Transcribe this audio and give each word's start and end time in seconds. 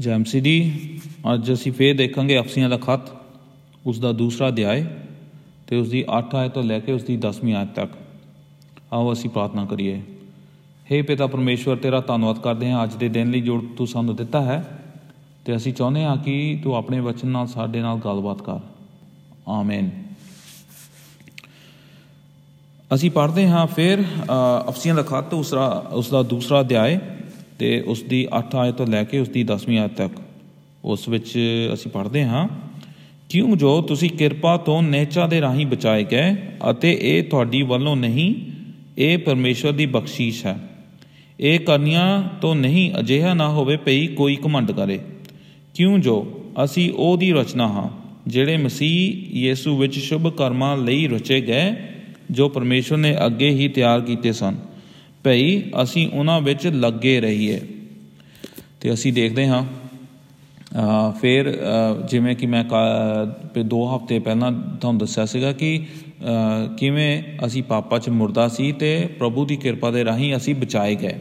ਜੈਮਸੀਡੀ 0.00 0.72
ਅੱਜ 1.34 1.52
ਅਸੀਂ 1.52 1.72
ਫੇਰ 1.72 1.96
ਦੇਖਾਂਗੇ 1.96 2.38
ਅਫਸੀਆਂ 2.38 2.70
ਦਾ 2.70 2.76
ਖੱਤ 2.76 3.00
ਉਸ 3.86 3.98
ਦਾ 3.98 4.12
ਦੂਸਰਾ 4.12 4.48
ਅਧਿਆਇ 4.48 4.84
ਤੇ 5.66 5.76
ਉਸ 5.76 5.88
ਦੀ 5.88 6.04
8 6.18 6.36
ਆਇਤ 6.36 6.52
ਤੋਂ 6.52 6.62
ਲੈ 6.62 6.78
ਕੇ 6.78 6.92
ਉਸ 6.92 7.02
ਦੀ 7.02 7.16
10ਵੀਂ 7.16 7.54
ਆਇਤ 7.54 7.68
ਤੱਕ। 7.68 7.92
ਆਓ 8.92 9.12
ਅਸੀਂ 9.12 9.30
ਪ੍ਰਾਰਥਨਾ 9.30 9.64
ਕਰੀਏ। 9.64 10.02
हे 10.92 11.04
ਪਿਤਾ 11.04 11.26
ਪਰਮੇਸ਼ਵਰ 11.26 11.76
ਤੇਰਾ 11.76 12.00
ਧੰਨਵਾਦ 12.00 12.38
ਕਰਦੇ 12.38 12.70
ਹਾਂ 12.70 12.84
ਅੱਜ 12.84 12.94
ਦੇ 12.94 13.08
ਦਿਨ 13.08 13.30
ਲਈ 13.30 13.40
ਜੋ 13.40 13.64
ਤੂੰ 13.76 13.86
ਸਾਨੂੰ 13.86 14.16
ਦਿੱਤਾ 14.16 14.42
ਹੈ 14.42 14.78
ਤੇ 15.44 15.56
ਅਸੀਂ 15.56 15.72
ਚਾਹੁੰਦੇ 15.72 16.04
ਹਾਂ 16.04 16.16
ਕਿ 16.16 16.60
ਤੂੰ 16.64 16.76
ਆਪਣੇ 16.76 17.00
ਵਚਨ 17.00 17.28
ਨਾਲ 17.28 17.46
ਸਾਡੇ 17.46 17.80
ਨਾਲ 17.80 17.98
ਗੱਲਬਾਤ 17.98 18.42
ਕਰ। 18.42 18.58
ਆਮੀਨ। 19.48 19.90
ਅਸੀਂ 22.94 23.10
ਪੜ੍ਹਦੇ 23.10 23.48
ਹਾਂ 23.48 23.66
ਫਿਰ 23.66 24.02
ਅ, 24.02 24.68
ਅਫਸੀਆਂ 24.68 24.94
ਦਾ 24.94 25.02
ਖੱਤ 25.02 25.34
ਉਸ 25.34 25.50
ਦਾ 25.50 25.66
ਉਸ 25.92 26.10
ਦਾ 26.10 26.22
ਦੂਸਰਾ 26.22 26.60
ਅਧਿਆਇ। 26.60 26.98
ਤੇ 27.58 27.80
ਉਸ 27.80 28.02
ਦੀ 28.02 28.26
8 28.32 28.56
ਆਇਤ 28.56 28.74
ਤੋਂ 28.74 28.86
ਲੈ 28.86 29.02
ਕੇ 29.04 29.18
ਉਸ 29.18 29.28
ਦੀ 29.28 29.44
10ਵੀਂ 29.44 29.78
ਆਇਤ 29.78 29.92
ਤੱਕ। 29.92 30.20
ਉਸ 30.84 31.08
ਵਿੱਚ 31.08 31.32
ਅਸੀਂ 31.74 31.90
ਪੜ੍ਹਦੇ 31.90 32.24
ਹਾਂ, 32.24 32.48
ਕਿਉਂ 33.30 33.56
ਜੋ 33.56 33.80
ਤੁਸੀਂ 33.82 34.10
ਕਿਰਪਾ 34.10 34.56
ਤੋਂ 34.56 34.82
ਨੇਚਾ 34.82 35.26
ਦੇ 35.26 35.40
ਰਾਹੀਂ 35.40 35.66
ਬਚਾਏ 35.66 36.04
ਗਏ 36.04 36.34
ਅਤੇ 36.70 36.96
ਇਹ 37.02 37.22
ਤੁਹਾਡੀ 37.22 37.62
ਵੱਲੋਂ 37.62 37.96
ਨਹੀਂ, 37.96 38.34
ਇਹ 38.98 39.18
ਪਰਮੇਸ਼ਵਰ 39.18 39.72
ਦੀ 39.72 39.86
ਬਖਸ਼ੀਸ਼ 39.86 40.44
ਹੈ। 40.46 40.58
ਇਹ 41.40 41.58
ਕਰਨੀਆਂ 41.60 42.22
ਤੋਂ 42.40 42.54
ਨਹੀਂ 42.54 42.90
ਅਜਿਹਾ 42.98 43.34
ਨਾ 43.34 43.48
ਹੋਵੇ 43.48 43.76
ਭਈ 43.76 44.06
ਕੋਈ 44.06 44.36
ਘਮੰਡ 44.46 44.72
ਕਰੇ। 44.72 44.98
ਕਿਉਂ 45.74 45.98
ਜੋ 45.98 46.16
ਅਸੀਂ 46.64 46.92
ਉਹਦੀ 46.92 47.32
ਰਚਨਾ 47.32 47.66
ਹਾਂ, 47.68 47.88
ਜਿਹੜੇ 48.26 48.56
ਮਸੀਹ 48.56 49.36
ਯੀਸੂ 49.36 49.76
ਵਿੱਚ 49.76 49.98
ਸ਼ੁਭ 49.98 50.28
ਕਰਮਾਂ 50.28 50.76
ਲਈ 50.76 51.06
ਰਚੇ 51.08 51.40
ਗਏ, 51.40 51.74
ਜੋ 52.30 52.48
ਪਰਮੇਸ਼ਵਰ 52.48 52.98
ਨੇ 52.98 53.14
ਅੱਗੇ 53.26 53.50
ਹੀ 53.50 53.68
ਤਿਆਰ 53.68 54.00
ਕੀਤੇ 54.00 54.32
ਸਨ। 54.32 54.56
ਭਈ 55.26 55.62
ਅਸੀਂ 55.82 56.10
ਉਹਨਾਂ 56.12 56.40
ਵਿੱਚ 56.40 56.66
ਲੱਗੇ 56.66 57.20
ਰਹੀਏ। 57.20 57.60
ਤੇ 58.80 58.92
ਅਸੀਂ 58.92 59.12
ਦੇਖਦੇ 59.12 59.46
ਹਾਂ 59.46 59.64
ਅ, 59.64 61.12
ਫਿਰ 61.20 61.58
ਅ, 61.58 62.06
ਜਿਵੇਂ 62.06 62.36
ਕਿ 62.36 62.46
ਮੈਂ 62.46 62.64
ਕਾ- 62.64 63.48
ਵੀ 63.54 63.62
ਦੋ 63.62 63.96
ਹਫ਼ਤੇ 63.96 64.18
ਪਹਿਲਾਂ 64.18 64.52
ਤੁਹਾਨੂੰ 64.52 64.98
ਦੱਸਿਆ 64.98 65.26
ਸੀਗਾ 65.26 65.52
ਕਿ 65.52 65.84
ਅ, 65.84 66.76
ਕਿਵੇਂ 66.76 67.22
ਅਸੀਂ 67.46 67.62
ਪਾਪਾ 67.62 67.98
'ਚ 67.98 68.08
ਮੁਰਦਾ 68.08 68.48
ਸੀ 68.48 68.72
ਤੇ 68.72 69.06
ਪ੍ਰਭੂ 69.18 69.44
ਦੀ 69.44 69.56
ਕਿਰਪਾ 69.56 69.90
ਦੇ 69.90 70.04
ਰਾਹੀਂ 70.04 70.36
ਅਸੀਂ 70.36 70.54
ਬਚਾਏ 70.54 70.94
ਗਏ। 70.94 71.18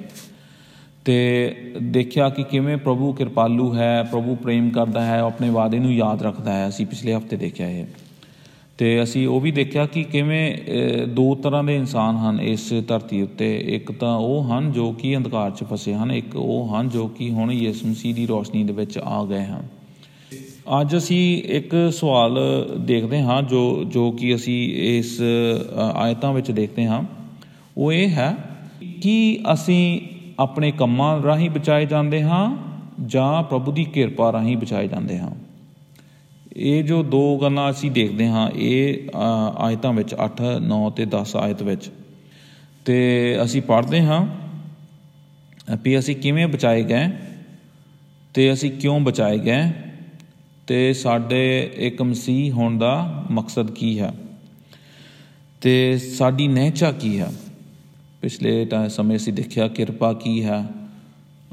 ਤੇ 1.06 1.52
ਦੇਖਿਆ 1.82 2.30
ਕਿ 2.30 2.44
ਕਿਵੇਂ 2.44 2.78
ਪ੍ਰਭੂ 2.78 3.14
ਕਿਰਪਾਲੂ 3.14 3.76
ਹੈ 3.76 4.04
ਪ੍ਰਭੂ 4.04 4.36
ਪ੍ਰੇਮ 4.36 4.70
ਕਰਦਾ 4.70 5.06
ਹੈ 5.06 5.22
ਉਹ 5.22 5.28
ਆਪਣੇ 5.28 5.50
ਵਾਅਦੇ 5.50 5.80
ਨੂੰ 5.80 5.94
ਯਾਦ 5.94 6.24
ਰੱਖਦਾ 6.24 6.54
ਹੈ। 6.54 6.68
ਅਸੀਂ 6.68 6.86
ਪਿਛਲੇ 6.86 7.16
ਹਫ਼ਤੇ 7.16 7.38
ਦੇਖਿਆ 7.38 7.70
ਇਹ। 7.70 7.86
ਤੇ 8.78 9.04
ਅਸੀਂ 9.04 9.28
ਉਹ 9.28 9.42
ਵੀ 9.42 9.52
ਦੇਖਿਆ 9.52 9.86
ਕਿ 9.86 10.04
ਕਿਵੇਂ 10.04 10.56
ਅ, 10.56 11.06
ਦੋ 11.06 11.36
ਤਰ੍ਹਾਂ 11.36 11.64
ਦੇ 11.64 11.76
ਇਨਸਾਨ 11.76 12.16
ਹਨ 12.18 12.40
ਇਸ 12.40 12.74
ਧਰਤੀ 12.88 13.22
ਉੱਤੇ। 13.22 13.58
ਇੱਕ 13.68 13.92
ਤਾਂ 13.92 14.16
ਉਹ 14.16 14.44
ਹਨ 14.44 14.72
ਜੋ 14.72 14.92
ਕਿ 14.92 15.18
ਅੰਧਕਾਰ 15.18 15.52
'ਚ 15.52 15.64
ਫਸੇ 15.64 15.94
ਹਨ 15.94 16.12
ਇੱਕ 16.12 16.36
ਉਹ 16.36 16.76
ਹਨ 16.76 16.90
ਜੋ 16.90 17.08
ਕਿ 17.08 17.30
ਹੁਣ 17.30 17.52
ਯਿਸੂ 17.52 17.88
ਮਸੀਹ 17.88 18.16
ਦੀ 18.16 18.26
ਰੋਸ਼ਨੀ 18.26 18.64
ਦੇ 18.64 18.74
ਵਿੱਚ 18.74 18.98
ਆ 18.98 19.26
ਗਏ 19.26 19.44
ਹਨ। 19.44 19.64
ਅੱਜ 20.82 20.98
ਅਸੀਂ 20.98 21.44
ਇੱਕ 21.44 21.76
ਸਵਾਲ 21.92 22.40
ਦੇਖਦੇ 22.80 23.22
ਹਾਂ 23.22 23.42
ਜੋ 23.42 23.84
ਜੋ 23.84 24.12
ਕਿ 24.12 24.36
ਅਸੀਂ 24.36 24.74
ਇਸ 24.98 25.22
ਅ, 25.22 25.92
ਆਇਤਾਂ 25.96 26.34
ਵਿੱਚ 26.34 26.52
ਦੇਖਦੇ 26.52 26.86
ਹਾਂ। 26.86 27.04
ਉਹ 27.78 27.94
ਇਹ 27.94 28.10
ਹੈ 28.10 28.38
ਕਿ 29.02 29.40
ਅਸੀਂ 29.54 30.02
ਆਪਣੇ 30.40 30.72
ਕੰਮਾਂ 30.72 31.24
ਰਾਹੀਂ 31.24 31.50
ਬਚਾਏ 31.50 31.86
ਜਾਂਦੇ 31.86 32.24
ਹਾਂ 32.24 32.58
ਜਾਂ 33.06 33.44
ਪ੍ਰਭੂ 33.44 33.72
ਦੀ 33.72 33.84
ਕਿਰਪਾ 33.84 34.32
ਰਾਹੀਂ 34.32 34.58
ਬਚਾਏ 34.58 34.88
ਜਾਂਦੇ 34.88 35.20
ਹਾਂ? 35.20 35.32
ਇਹ 36.56 36.84
ਜੋ 36.84 37.04
ਦੋ 37.04 37.40
ਗੱਲਾਂ 37.42 37.72
ਅਸੀਂ 37.72 37.92
ਦੇਖਦੇ 37.92 38.28
ਹਾਂ 38.28 38.50
ਇਹ 38.52 38.98
ਅ, 39.10 39.56
ਆਇਤਾਂ 39.58 39.94
ਵਿੱਚ 39.94 40.16
8 40.16 40.60
9 40.60 40.90
ਤੇ 40.96 41.06
10 41.06 41.36
ਆਇਤ 41.36 41.64
ਵਿੱਚ। 41.64 41.90
ਤੇ 42.86 43.38
ਅਸੀਂ 43.44 43.62
ਪੜ੍ਹਦੇ 43.62 44.02
ਹਾਂ 44.02 44.28
ਅ, 45.74 45.78
ਵੀ 45.84 46.00
ਅਸੀਂ 46.00 46.16
ਕਿਵੇਂ 46.16 46.48
ਬਚਾਏ 46.48 46.84
ਗਏ 46.84 47.08
ਤੇ 48.34 48.54
ਅਸੀਂ 48.54 48.72
ਕਿਉਂ 48.72 49.00
ਬਚਾਏ 49.00 49.38
ਗਏ 49.38 49.72
ਤੇ 50.68 50.94
ਸਾਡੇ 50.94 51.72
ਇੱਕ 51.76 52.02
ਮਸੀਹ 52.02 52.52
ਹੋਣ 52.52 52.78
ਦਾ 52.78 53.26
ਮਕਸਦ 53.32 53.72
ਕੀ 53.72 54.00
ਹੈ 54.00 54.14
ਤੇ 55.62 55.98
ਸਾਡੀ 55.98 56.48
ਨਹਿਚਾ 56.48 56.92
ਕੀ 56.92 57.20
ਹੈ। 57.20 57.32
ਪਿਛਲੇ 58.22 58.66
ਟਾ- 58.66 58.90
ਸਮੇਂ 58.90 59.16
ਅਸੀਂ 59.16 59.34
ਦੇਖਿਆ 59.34 59.68
ਕਿਰਪਾ 59.68 60.14
ਕੀ 60.14 60.44
ਹੈ 60.44 60.66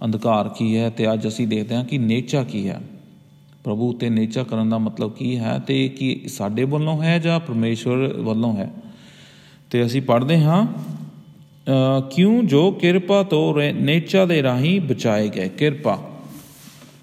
ਅੰਧਕਾਰ 0.04 0.48
ਕੀ 0.48 0.76
ਹੈ 0.76 0.90
ਤੇ 0.90 1.12
ਅੱਜ 1.12 1.26
ਅਸੀਂ 1.28 1.46
ਦੇਖਦੇ 1.48 1.74
ਹਾਂ 1.74 1.84
ਕਿ 1.84 1.98
ਨੇਚਾ 1.98 2.44
ਕੀ 2.44 2.68
ਹੈ। 2.68 2.80
ਪ੍ਰਭੂ 3.64 3.90
ਉਤੇ 3.90 4.10
ਨੇਚਾ 4.10 4.42
ਕਰਨ 4.42 4.68
ਦਾ 4.68 4.78
ਮਤਲਬ 4.78 5.12
ਕੀ 5.16 5.38
ਹੈ 5.38 5.58
ਤੇ 5.58 5.84
ਇਹ 5.84 5.90
ਕੀ 5.90 6.20
ਸਾਡੇ 6.28 6.64
ਵੱਲੋਂ 6.64 7.02
ਹੈ 7.02 7.18
ਜਾਂ 7.18 7.40
ਪਰਮੇਸ਼ਵਰ 7.40 7.96
ਵੱਲੋਂ 8.12 8.56
ਹੈ? 8.56 8.70
ਤੇ 9.70 9.86
ਅਸੀਂ 9.86 10.02
ਪੜ੍ਹਦੇ 10.02 10.40
ਹਾਂ 10.40 10.66
ਅ, 10.66 12.00
ਕਿਉਂ 12.14 12.42
ਜੋ 12.42 12.70
ਕਿਰਪਾ 12.70 13.22
ਤੋਂ 13.22 13.54
ਰੇ- 13.56 13.74
ਨੇਚਾ 13.74 14.24
ਦੇ 14.24 14.42
ਰਾਹੀਂ 14.42 14.80
ਬਚਾਏ 14.80 15.28
ਗਏ? 15.28 15.48
ਕਿਰਪਾ। 15.48 15.98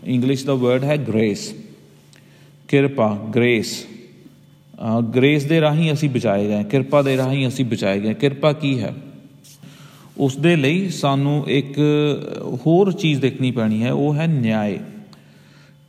ਇੰਗਲਿਸ਼ 0.05 0.45
ਦਾ 0.45 0.53
ਵਰਡ 0.53 0.83
ਹੈ 0.83 0.97
ਗ੍ਰੇਸ 0.97 1.53
ਕਿਰਪਾ 2.67 3.15
ਗ੍ਰੇਸ 3.35 3.85
ਗ੍ਰੇਸ 5.15 5.43
ਦੇ 5.43 5.61
ਰਾਹੀਂ 5.61 5.93
ਅਸੀਂ 5.93 6.09
ਬਚਾਏ 6.09 6.47
ਗਏ 6.47 6.63
ਕਿਰਪਾ 6.63 7.01
ਦੇ 7.01 7.17
ਰਾਹੀਂ 7.17 7.47
ਅਸੀਂ 7.47 7.65
ਬਚਾਏ 7.65 7.99
ਗਏ। 7.99 8.13
ਕਿਰਪਾ 8.13 8.53
ਕੀ 8.53 8.79
ਹੈ? 8.79 8.93
ਉਸ 10.17 10.37
ਦੇ 10.37 10.55
ਲਈ 10.55 10.89
ਸਾਨੂੰ 10.89 11.43
ਇੱਕ 11.49 11.79
ਹੋਰ 12.55 12.91
ਚੀਜ਼ 12.91 13.21
ਦੇਖਣੀ 13.21 13.51
ਪੈਣੀ 13.51 13.83
ਹੈ 13.83 13.91
ਉਹ 13.91 14.13
ਹੈ 14.15 14.27
ਨਿਆਂ 14.27 14.65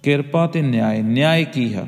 ਕਿਰਪਾ 0.02 0.46
ਤੇ 0.46 0.62
ਨਿਆਂ 0.62 0.94
ਨਿਆਂ 0.94 1.44
ਕੀ 1.44 1.74
ਹੈ? 1.74 1.86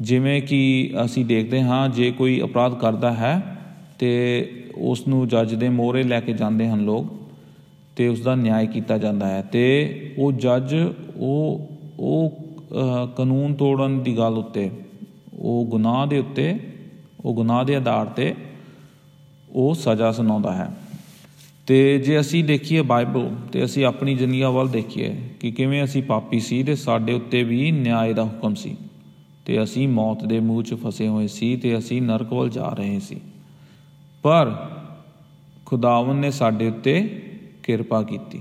ਜਿਵੇਂ 0.00 0.42
ਕਿ 0.42 0.90
ਅਸੀਂ 1.04 1.24
ਦੇਖਦੇ 1.24 1.62
ਹਾਂ 1.62 1.88
ਜੇ 1.88 2.10
ਕੋਈ 2.10 2.40
ਅਪਰਾਧ 2.40 2.74
ਕਰਦਾ 2.74 3.12
ਹੈ 3.12 3.56
ਤੇ 3.98 4.10
ਉਸ 4.78 5.08
ਨੂੰ 5.08 5.28
ਜੱਜ 5.28 5.54
ਦੇ 5.54 5.68
ਮੋਹਰੇ 5.68 6.02
ਲੈ 6.02 6.20
ਕੇ 6.20 6.32
ਜਾਂਦੇ 6.32 6.68
ਹਨ 6.68 6.80
ਲੋਕ 6.80 7.06
ਤੇ 7.96 8.08
ਉਸ 8.08 8.20
ਦਾ 8.20 8.34
ਨਿਆਂ 8.34 8.64
ਕੀਤਾ 8.64 8.98
ਜਾਂਦਾ 8.98 9.28
ਹੈ। 9.28 9.42
ਤੇ 9.42 9.64
ਉਹ 10.18 10.32
ਜੱਜ 10.32 10.74
ਉਹ 11.16 11.68
ਉਹ 12.00 12.32
ਅਹ, 12.72 13.06
ਕਾਨੂੰਨ 13.06 13.54
ਤੋੜਨ 13.54 14.02
ਦੀ 14.02 14.16
ਗੱਲ 14.16 14.32
ਉੱਤੇ 14.32 14.70
ਉਹ 15.38 15.66
ਗੁਨਾਹ 15.66 16.06
ਦੇ 16.06 16.18
ਉੱਤੇ 16.18 16.58
ਉਹ 17.24 17.34
ਗੁਨਾਹ 17.34 17.64
ਦੇ 17.64 17.76
ਆਧਾਰ 17.76 18.06
ਤੇ 18.06 18.34
ਉਹ 19.50 19.74
ਸਜ਼ਾ 19.74 20.12
ਸੁਣਾਉਂਦਾ 20.12 20.52
ਹੈ। 20.52 20.70
ਤੇ 21.66 21.98
ਜੇ 21.98 22.20
ਅਸੀਂ 22.20 22.44
ਦੇਖੀਏ 22.44 22.82
ਬਾਈਬਲ 22.82 23.36
ਤੇ 23.52 23.64
ਅਸੀਂ 23.64 23.84
ਆਪਣੀ 23.84 24.14
ਜ਼ਿੰਦਗੀ 24.14 24.42
ਵੱਲ 24.42 24.68
ਦੇਖੀਏ 24.68 25.16
ਕਿ 25.40 25.50
ਕਿਵੇਂ 25.50 25.84
ਅਸੀਂ 25.84 26.02
ਪਾਪੀ 26.02 26.40
ਸੀ 26.40 26.62
ਤੇ 26.62 26.74
ਸਾਡੇ 26.74 27.12
ਉੱਤੇ 27.12 27.42
ਵੀ 27.42 27.72
ਨਿਆਂ 27.72 28.08
ਦਾ 28.08 28.24
ਹੁਕਮ 28.24 28.54
ਸੀ 28.54 28.76
ਤੇ 29.46 29.62
ਅਸੀਂ 29.62 29.88
ਮੌਤ 29.88 30.24
ਦੇ 30.24 30.40
ਮੂੰਹ 30.40 30.62
'ਚ 30.62 30.74
ਫਸੇ 30.74 31.08
ਹੋਏ 31.08 31.26
ਸੀ 31.26 31.56
ਤੇ 31.56 31.78
ਅਸੀਂ 31.78 32.02
ਨਰਕ 32.02 32.32
ਵੱਲ 32.32 32.48
ਜਾ 32.48 32.68
ਰਹੇ 32.68 33.00
ਸੀ। 33.00 33.16
ਪਰ 34.22 34.70
ਖੁਦਾਵੰ 35.66 36.18
ਨੇ 36.18 36.30
ਸਾਡੇ 36.30 36.68
ਉੱਤੇ 36.68 37.22
ਕਿਰਪਾ 37.62 38.02
ਕੀਤੀ। 38.02 38.40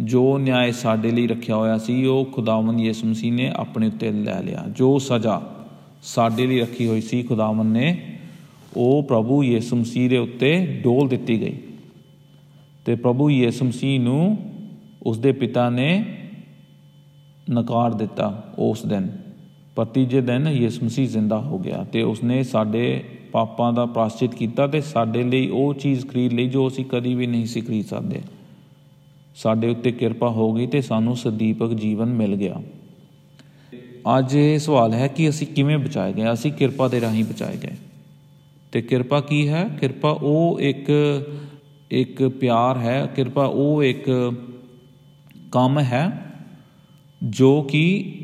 ਜੋ 0.00 0.38
ਨਿਆਂ 0.38 0.72
ਸਾਡੇ 0.72 1.10
ਲਈ 1.10 1.26
ਰੱਖਿਆ 1.26 1.56
ਹੋਇਆ 1.56 1.78
ਸੀ, 1.78 2.06
ਉਹ 2.06 2.24
ਖੁਦਾਵੰ 2.24 2.80
ਯਿਸੂ 2.80 3.08
ਮਸੀਹ 3.08 3.32
ਨੇ 3.32 3.52
ਆਪਣੇ 3.56 3.86
ਉੱਤੇ 3.86 4.10
ਲੈ 4.10 4.42
ਲਿਆ। 4.42 4.64
ਜੋ 4.70 4.98
ਸਜ਼ਾ 4.98 5.66
ਸਾਡੇ 6.02 6.46
ਲਈ 6.46 6.60
ਰੱਖੀ 6.60 6.86
ਹੋਈ 6.86 7.00
ਸੀ 7.00 7.22
ਖੁਦਾਵੰ 7.22 7.72
ਨੇ, 7.72 8.18
ਉਹ 8.76 9.02
ਪ੍ਰਭੂ 9.02 9.44
ਯਿਸੂ 9.44 9.76
ਮਸੀਹ 9.76 10.10
ਦੇ 10.10 10.18
ਉੱਤੇ 10.18 10.66
ਡੋਲ 10.66 11.08
ਦਿੱਤੀ 11.08 11.40
ਗਈ। 11.40 11.56
ਤੇ 12.86 12.94
ਪ੍ਰਭੂ 12.94 13.30
ਯਿਸੂ 13.30 13.64
ਮਸੀਹ 13.64 14.00
ਨੂੰ 14.00 14.38
ਉਸ 15.02 15.18
ਦੇ 15.18 15.32
ਪਿਤਾ 15.32 15.70
ਨੇ 15.70 16.04
ਨਕਾਰ 17.50 17.94
ਦਿੱਤਾ 17.94 18.54
ਉਸ 18.58 18.86
ਦਿਨ। 18.86 19.08
ਪਰ 19.76 19.84
ਤੀਜੇ 19.84 20.20
ਦਿਨ 20.20 20.48
ਯਿਸੂ 20.48 20.86
ਮਸੀਹ 20.86 21.08
ਜ਼ਿੰਦਾ 21.08 21.40
ਹੋ 21.40 21.58
ਗਿਆ 21.58 21.84
ਤੇ 21.84 22.02
ਉਸਨੇ 22.02 22.42
ਸਾਡੇ 22.42 23.04
ਪਾਪਾਂ 23.32 23.72
ਦਾ 23.72 23.86
ਪ੍ਰਾਸ਼ਚਿਤ 23.86 24.34
ਕੀਤਾ 24.34 24.66
ਤੇ 24.66 24.80
ਸਾਡੇ 24.80 25.22
ਲਈ 25.22 25.48
ਉਹ 25.48 25.74
ਚੀਜ਼ 25.74 26.06
ਖਰੀਦ 26.06 26.32
ਲਈ 26.32 26.48
ਜੋ 26.48 26.68
ਅਸੀਂ 26.68 26.84
ਕਦੀ 26.84 27.14
ਵੀ 27.14 27.26
ਨਹੀਂ 27.26 27.46
ਸੀ 27.46 27.60
ਖਰੀਦ 27.60 27.86
ਸਕਦੇ। 27.86 28.20
ਸਾਡੇ 29.36 29.68
ਉੱਤੇ 29.68 29.92
ਕਿਰਪਾ 29.92 30.28
ਹੋ 30.28 30.52
ਗਈ 30.52 30.66
ਤੇ 30.66 30.80
ਸਾਨੂੰ 30.80 31.16
ਸਦੀਪਕ 31.16 31.74
ਜੀਵਨ 31.74 32.06
ਮਿਲ 32.06 32.36
ਗਿਆ। 32.36 32.62
ਅੱਜ 34.18 34.34
ਇਹ 34.34 34.58
ਸਵਾਲ 34.58 34.92
ਹੈ 34.92 35.08
ਕਿ 35.08 35.28
ਅਸੀਂ 35.28 35.46
ਕਿਵੇਂ 35.46 35.78
ਬਚਾਏ 35.78 36.12
ਗਏ? 36.12 36.32
ਅਸੀਂ 36.32 36.52
ਕਿਰਪਾ 36.52 36.88
ਦੇ 36.88 37.00
ਰਾਹੀਂ 37.00 37.24
ਬਚਾਏ 37.24 37.56
ਗਏ। 37.62 37.74
ਤੇ 38.72 38.82
ਕਿਰਪਾ 38.82 39.20
ਕੀ 39.20 39.48
ਹੈ? 39.48 39.68
ਕਿਰਪਾ 39.80 40.10
ਉਹ 40.10 40.60
ਇੱਕ 40.60 40.90
ਇੱਕ 41.90 42.28
ਪਿਆਰ 42.28 42.78
ਹੈ, 42.78 43.06
ਕਿਰਪਾ 43.06 43.44
ਉਹ 43.44 43.82
ਇੱਕ 43.82 44.32
ਕੰਮ 45.52 45.78
ਹੈ 45.78 46.34
ਜੋ 47.22 47.62
ਕਿ 47.62 48.14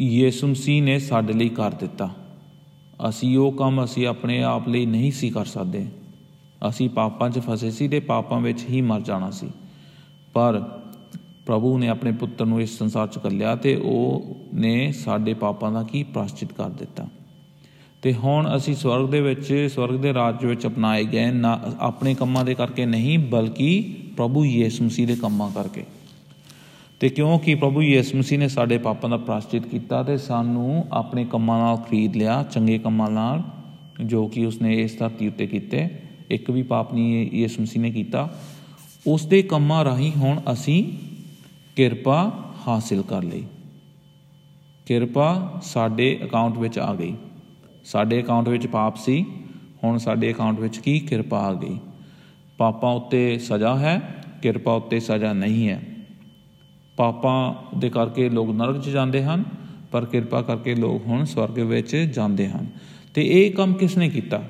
ਯਿਸੂ 0.00 0.46
ਮਸੀਹ 0.46 0.82
ਨੇ 0.82 0.98
ਸਾਡੇ 0.98 1.32
ਲਈ 1.32 1.48
ਕਰ 1.48 1.70
ਦਿੱਤਾ। 1.70 2.10
ਅਸੀਂ 3.08 3.38
ਉਹ 3.38 3.52
ਕੰਮ 3.52 3.84
ਅਸੀਂ 3.84 4.06
ਆਪਣੇ 4.06 4.42
ਆਪ 4.42 4.68
ਲਈ 4.68 4.86
ਨਹੀਂ 4.86 5.12
ਸੀ 5.12 5.30
ਕਰ 5.30 5.44
ਸਕਦੇ। 5.44 5.86
ਅਸੀਂ 6.68 6.90
ਪਾਪਾਂ 6.90 7.30
'ਚ 7.30 7.38
ਫਸੇ 7.38 7.70
ਸੀ 7.70 7.88
ਤੇ 7.88 8.00
ਪਾਪਾਂ 8.00 8.40
ਵਿੱਚ 8.40 8.64
ਹੀ 8.70 8.80
ਮਰ 8.80 9.00
ਜਾਣਾ 9.00 9.30
ਸੀ। 9.30 9.46
ਪਰ 10.32 10.80
ਪ੍ਰਭੂ 11.46 11.78
ਨੇ 11.78 11.88
ਆਪਣੇ 11.88 12.12
ਪੁੱਤਰ 12.12 12.46
ਨੂੰ 12.46 12.60
ਇਸ 12.60 12.78
ਸੰਸਾਰ 12.78 13.06
'ਚ 13.06 13.18
ਕੱਲਿਆ 13.18 13.56
ਤੇ 13.56 13.76
ਉਹ 13.76 14.36
ਨੇ 14.54 14.92
ਸਾਡੇ 14.92 15.34
ਪਾਪਾਂ 15.34 15.72
ਦਾ 15.72 15.82
ਕੀ 15.82 16.02
ਪ੍ਰਾਸ਼ਚਿਤ 16.02 16.52
ਕਰ 16.52 16.70
ਦਿੱਤਾ। 16.70 17.06
ਤੇ 18.06 18.14
ਹੁਣ 18.14 18.56
ਅਸੀਂ 18.56 18.74
ਸਵਰਗ 18.74 19.08
ਦੇ 19.08 19.20
ਵਿੱਚ, 19.20 19.68
ਸਵਰਗ 19.74 19.94
ਦੇ 19.94 20.14
ਰਾਜ 20.14 20.44
ਵਿੱਚ 20.44 20.66
ਅਪਣਾਏ 20.66 21.04
ਗਏ 21.04 21.30
ਨਾ, 21.30 21.60
ਆਪਣੇ 21.78 22.14
ਕੰਮਾਂ 22.14 22.44
ਦੇ 22.44 22.54
ਕਰਕੇ 22.54 22.86
ਨਹੀਂ, 22.86 23.18
ਬਲਕਿ 23.18 23.94
ਪ੍ਰਭੂ 24.16 24.44
ਯਿਸੂ 24.44 24.84
ਮਸੀਹ 24.84 25.06
ਦੇ 25.06 25.16
ਕੰਮਾਂ 25.16 25.50
ਕਰਕੇ। 25.50 25.84
ਤੇ 27.00 27.08
ਕਿਉਂਕਿ 27.08 27.54
ਪ੍ਰਭੂ 27.54 27.82
ਯਿਸੂ 27.82 28.18
ਮਸੀਹ 28.18 28.38
ਨੇ 28.38 28.48
ਸਾਡੇ 28.48 28.78
ਪਾਪਾਂ 28.78 29.10
ਦਾ 29.10 29.16
ਪ੍ਰਾਸ਼ਚਿਤ 29.16 29.66
ਕੀਤਾ 29.66 30.02
ਤੇ 30.02 30.16
ਸਾਨੂੰ 30.16 30.86
ਆਪਣੇ 30.92 31.24
ਕੰਮਾਂ 31.24 31.58
ਨਾਲ 31.58 31.76
ਖਰੀਦ 31.76 32.16
ਲਿਆ, 32.16 32.42
ਚੰਗੇ 32.42 32.78
ਕੰਮਾਂ 32.78 33.10
ਨਾਲ, 33.10 33.42
ਜੋ 34.04 34.26
ਕਿ 34.26 34.46
ਉਸਨੇ 34.46 34.74
ਇਸ 34.74 34.98
ਧਰਤੀ 34.98 35.28
ਉੱਤੇ 35.28 35.46
ਕੀਤੇ। 35.46 35.88
ਇੱਕ 36.30 36.50
ਵੀ 36.50 36.62
ਪਾਪ 36.62 36.94
ਨਹੀਂ 36.94 37.30
ਯਿਸੂ 37.32 37.62
ਮਸੀਹ 37.62 37.82
ਨੇ 37.82 37.90
ਕੀਤਾ। 37.90 38.38
ਉਸ 39.06 39.26
ਦੇ 39.26 39.42
ਕੰਮਾਂ 39.42 39.84
ਰਾਹੀਂ 39.84 40.12
ਹੁਣ 40.16 40.40
ਅਸੀਂ 40.52 40.92
ਕਿਰਪਾ 41.76 42.44
ਹਾਸਿਲ 42.68 43.02
ਕਰ 43.02 43.22
ਲਈ। 43.22 43.44
ਕਿਰਪਾ 44.86 45.52
ਸਾਡੇ 45.62 46.20
ਅਕਾਊਂਟ 46.24 46.58
ਵਿੱਚ 46.58 46.78
ਆ 46.78 46.94
ਗਈ। 46.94 47.14
ਸਾਡੇ 47.86 48.22
ਅਕਾਊਂਟ 48.22 48.48
ਵਿੱਚ 48.48 48.66
ਪਾਪ 48.66 48.96
ਸੀ, 48.96 49.26
ਹੁਣ 49.84 49.98
ਸਾਡੇ 49.98 50.32
ਅਕਾਊਂਟ 50.32 50.60
ਵਿੱਚ 50.60 50.78
ਕੀ 50.78 51.00
ਕਿਰਪਾ 51.00 51.38
ਆ 51.38 51.52
ਗਈ? 51.54 51.78
ਪਾਪਾਂ 52.58 52.92
ਉੱਤੇ 52.92 53.38
ਸਜ਼ਾ 53.38 53.78
ਹੈ, 53.78 54.22
ਕਿਰਪਾ 54.42 54.72
ਉੱਤੇ 54.72 55.00
ਸਜ਼ਾ 55.00 55.32
ਨਹੀਂ 55.32 55.68
ਹੈ। 55.68 55.82
ਪਾਪਾਂ 56.96 57.54
ਦੇ 57.78 57.88
ਕਰਕੇ 57.90 58.28
ਲੋਕ 58.28 58.50
ਨਰਕ 58.50 58.80
'ਚ 58.80 58.88
ਜਾਂਦੇ 58.88 59.24
ਹਨ, 59.24 59.44
ਪਰ 59.92 60.04
ਕਿਰਪਾ 60.04 60.42
ਕਰਕੇ 60.42 60.74
ਲੋਕ 60.74 61.06
ਹੁਣ 61.06 61.24
ਸਵਰਗ 61.24 61.58
ਵਿੱਚ 61.58 61.96
ਜਾਂਦੇ 61.96 62.48
ਹਨ। 62.48 62.66
ਤੇ 63.14 63.26
ਇਹ 63.26 63.52
ਕੰਮ 63.52 63.74
ਕਿਸ 63.74 63.96
ਨੇ 63.96 64.08
ਕੀਤਾ? 64.08 64.42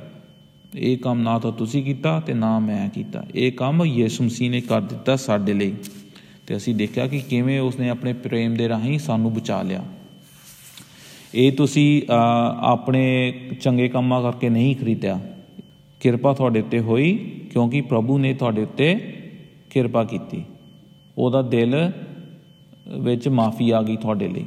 ਇਹ 0.74 0.98
ਕੰਮ 0.98 1.18
ਨਾ 1.18 1.38
ਤਾਂ 1.38 1.52
ਤੁਸੀਂ 1.52 1.84
ਕੀਤਾ 1.84 2.20
ਤੇ 2.20 2.34
ਨਾ 2.34 2.58
ਮੈਂ 2.58 2.88
ਕੀਤਾ। 2.88 3.24
ਇਹ 3.34 3.52
ਕੰਮ 3.52 3.84
ਯਿਸੂ 3.84 4.24
ਮਸੀਹ 4.24 4.50
ਨੇ 4.50 4.60
ਕਰ 4.60 4.80
ਦਿੱਤਾ 4.80 5.16
ਸਾਡੇ 5.16 5.52
ਲਈ। 5.52 5.74
ਤੇ 6.46 6.56
ਅਸੀਂ 6.56 6.74
ਦੇਖਿਆ 6.74 7.06
ਕਿ 7.06 7.20
ਕਿਵੇਂ 7.20 7.60
ਉਸਨੇ 7.60 7.88
ਆਪਣੇ 7.88 8.12
ਪ੍ਰੇਮ 8.12 8.54
ਦੇ 8.54 8.68
ਰਾਹੀਂ 8.68 8.98
ਸਾਨੂੰ 8.98 9.34
ਬਚਾ 9.34 9.62
ਲਿਆ। 9.62 9.84
ਇਹ 11.34 11.52
ਤੁਸੀਂ 11.52 12.02
ਆਪਣੇ 12.60 13.32
ਚੰਗੇ 13.60 13.88
ਕੰਮਾਂ 13.88 14.22
ਕਰਕੇ 14.22 14.48
ਨਹੀਂ 14.48 14.74
ਖਰੀਦਿਆ। 14.76 15.18
ਕਿਰਪਾ 16.00 16.32
ਤੁਹਾਡੇ 16.32 16.60
ਉੱਤੇ 16.60 16.80
ਹੋਈ, 16.80 17.12
ਕਿਉਂਕਿ 17.52 17.80
ਪ੍ਰਭੂ 17.80 18.18
ਨੇ 18.18 18.32
ਤੁਹਾਡੇ 18.34 18.62
ਉੱਤੇ 18.62 18.94
ਕਿਰਪਾ 19.70 20.04
ਕੀਤੀ। 20.04 20.42
ਉਹਦਾ 21.18 21.42
ਦਿਲ 21.42 21.74
ਵਿੱਚ 22.98 23.28
ਮਾਫੀ 23.28 23.70
ਆ 23.70 23.82
ਗਈ 23.82 23.96
ਤੁਹਾਡੇ 23.96 24.28
ਲਈ। 24.28 24.44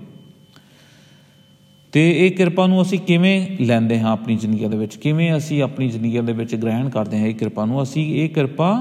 ਤੇ 1.92 2.26
ਇਹ 2.26 2.32
ਕਿਰਪਾ 2.32 2.68
ਨੂੰ 2.68 2.82
ਅਸੀਂ 2.82 3.00
ਕਿਵੇਂ 3.00 3.48
ਲੈਂਦੇ 3.62 4.00
ਹਾਂ 4.00 4.12
ਆਪਣੀ 4.12 4.36
ਜ਼ਿੰਦਗੀ 4.36 4.68
ਦੇ 4.68 4.78
ਵਿੱਚ? 4.78 4.96
ਕਿਵੇਂ 4.96 5.38
ਅਸੀਂ 5.38 5.62
ਆਪਣੀ 5.62 5.88
ਜ਼ਿੰਦਗੀ 5.90 6.20
ਦੇ 6.20 6.34
ਵਿੱਚ 6.34 6.56
ਗ੍ਰਹਿਣ 6.56 6.90
ਕਰਦੇ 6.90 7.20
ਹਾਂ 7.20 7.28
ਇਹ 7.28 7.36
ਕਿਰਪਾ 7.36 7.66
ਨੂੰ? 7.66 7.82
ਅਸੀਂ 7.84 8.06
ਇਹ 8.16 8.30
ਕਿਰਪਾ 8.30 8.72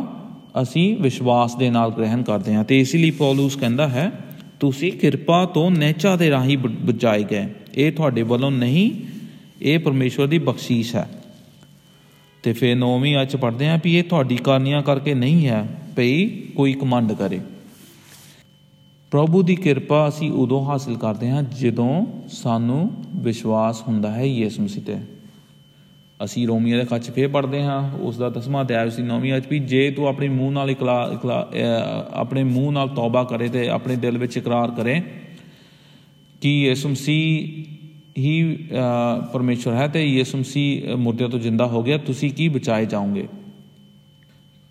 ਅਸੀਂ 0.62 0.96
ਵਿਸ਼ਵਾਸ 0.96 1.54
ਦੇ 1.56 1.70
ਨਾਲ 1.70 1.90
ਗ੍ਰਹਿਣ 1.90 2.22
ਕਰਦੇ 2.22 2.54
ਹਾਂ। 2.54 2.64
ਤੇ 2.64 2.80
ਇਸ 2.80 2.94
ਲਈ 2.94 3.10
ਪੌਲਸ 3.10 3.56
ਕਹਿੰਦਾ 3.56 3.88
ਹੈ, 3.88 4.10
ਤੁਸੀਂ 4.60 4.92
ਕਿਰਪਾ 4.92 5.44
ਤੋਂ 5.44 5.70
ਨੇਚਾ 5.70 6.16
ਦੇ 6.16 6.30
ਰਾਹੀਂ 6.30 6.58
ਬਚਾਏ 6.58 7.24
ਗਏ। 7.30 7.46
ਇਹ 7.74 7.92
ਤੁਹਾਡੇ 7.92 8.22
ਵੱਲੋਂ 8.22 8.50
ਨਹੀਂ, 8.50 8.90
ਇਹ 9.62 9.78
ਪਰਮੇਸ਼ਵਰ 9.78 10.26
ਦੀ 10.26 10.38
ਬਖਸ਼ੀਸ਼ 10.38 10.96
ਹੈ। 10.96 11.08
ਤੇ 12.42 12.52
ਫਿਰ 12.52 12.76
ਨੌਵੀਂ 12.76 13.16
ਅੱਜ 13.22 13.36
ਪੜ੍ਹਦੇ 13.36 13.68
ਆਂ 13.68 13.78
ਵੀ 13.84 13.98
ਇਹ 13.98 14.02
ਤੁਹਾਡੀ 14.02 14.36
ਕਾਰਨੀਆਂ 14.36 14.82
ਕਰਕੇ 14.82 15.14
ਨਹੀਂ 15.14 15.46
ਹੈ 15.46 15.66
ਭਈ 15.96 16.26
ਕੋਈ 16.28 16.72
ਕਮੰਡ 16.72 17.12
ਕਰੇ। 17.12 17.40
ਪ੍ਰਭੂ 19.10 19.42
ਦੀ 19.42 19.56
ਕਿਰਪਾ 19.56 20.08
ਅਸੀਂ 20.08 20.30
ਉਦੋਂ 20.32 20.64
ਹਾਸਲ 20.64 20.96
ਕਰਦੇ 20.96 21.30
ਹਾਂ 21.30 21.42
ਜਦੋਂ 21.42 22.06
ਸਾਨੂੰ 22.28 22.90
ਵਿਸ਼ਵਾਸ 23.16 23.82
ਹੁੰਦਾ 23.88 24.12
ਹੈ 24.12 24.24
ਯਿਸੂ 24.24 24.62
ਮਸੀਹ 24.62 24.82
ਤੇ। 24.82 24.96
ਅਸੀਂ 26.24 26.46
ਰੋਮੀਆਂ 26.46 26.78
ਦੇ 26.78 26.84
ਖੱਚ 26.84 27.10
ਫੇਰ 27.10 27.28
ਪੜਦੇ 27.28 27.62
ਹਾਂ 27.62 27.98
ਉਸ 27.98 28.18
ਦਾ 28.18 28.28
ਦਸਵਾਂ 28.28 28.64
ਅਧਿਆਇ 28.64 28.90
ਸੀ 28.90 29.02
ਨੌਵੀਂ 29.02 29.36
ਅਚ 29.36 29.46
ਵੀ 29.46 29.58
ਜੇ 29.58 29.90
ਤੂੰ 29.90 30.06
ਆਪਣੇ 30.06 30.28
ਮੂੰਹ 30.28 30.52
ਨਾਲ 30.52 30.70
ਇਕਲਾ 30.70 31.18
ਆਪਣੇ 32.10 32.44
ਮੂੰਹ 32.44 32.72
ਨਾਲ 32.72 32.88
ਤੌਬਾ 32.88 33.24
ਕਰੇ 33.24 33.48
ਤੇ 33.48 33.68
ਆਪਣੇ 33.68 33.96
ਦਿਲ 33.96 34.18
ਵਿੱਚ 34.18 34.36
ਇਕਰਾਰ 34.36 34.70
ਕਰੇ 34.70 35.02
ਕਿ 36.40 36.66
ਯਿਸੂ 36.66 36.88
ਮਸੀਹ 36.88 37.64
ਹੀ 38.18 38.68
ਪਰਮੇਸ਼ਵਰ 39.32 39.74
ਹੈ 39.74 39.88
ਤੇ 39.88 40.06
ਯਿਸੂ 40.06 40.38
ਮਸੀਹ 40.38 40.96
ਮੁਰਦਿਆਂ 40.96 41.28
ਤੋਂ 41.28 41.38
ਜਿੰਦਾ 41.38 41.66
ਹੋ 41.66 41.82
ਗਿਆ। 41.82 41.98
ਤੁਸੀਂ 41.98 42.30
ਕੀ 42.30 42.48
ਬਚਾਏ 42.48 42.86
ਜਾਓਗੇ? 42.86 43.28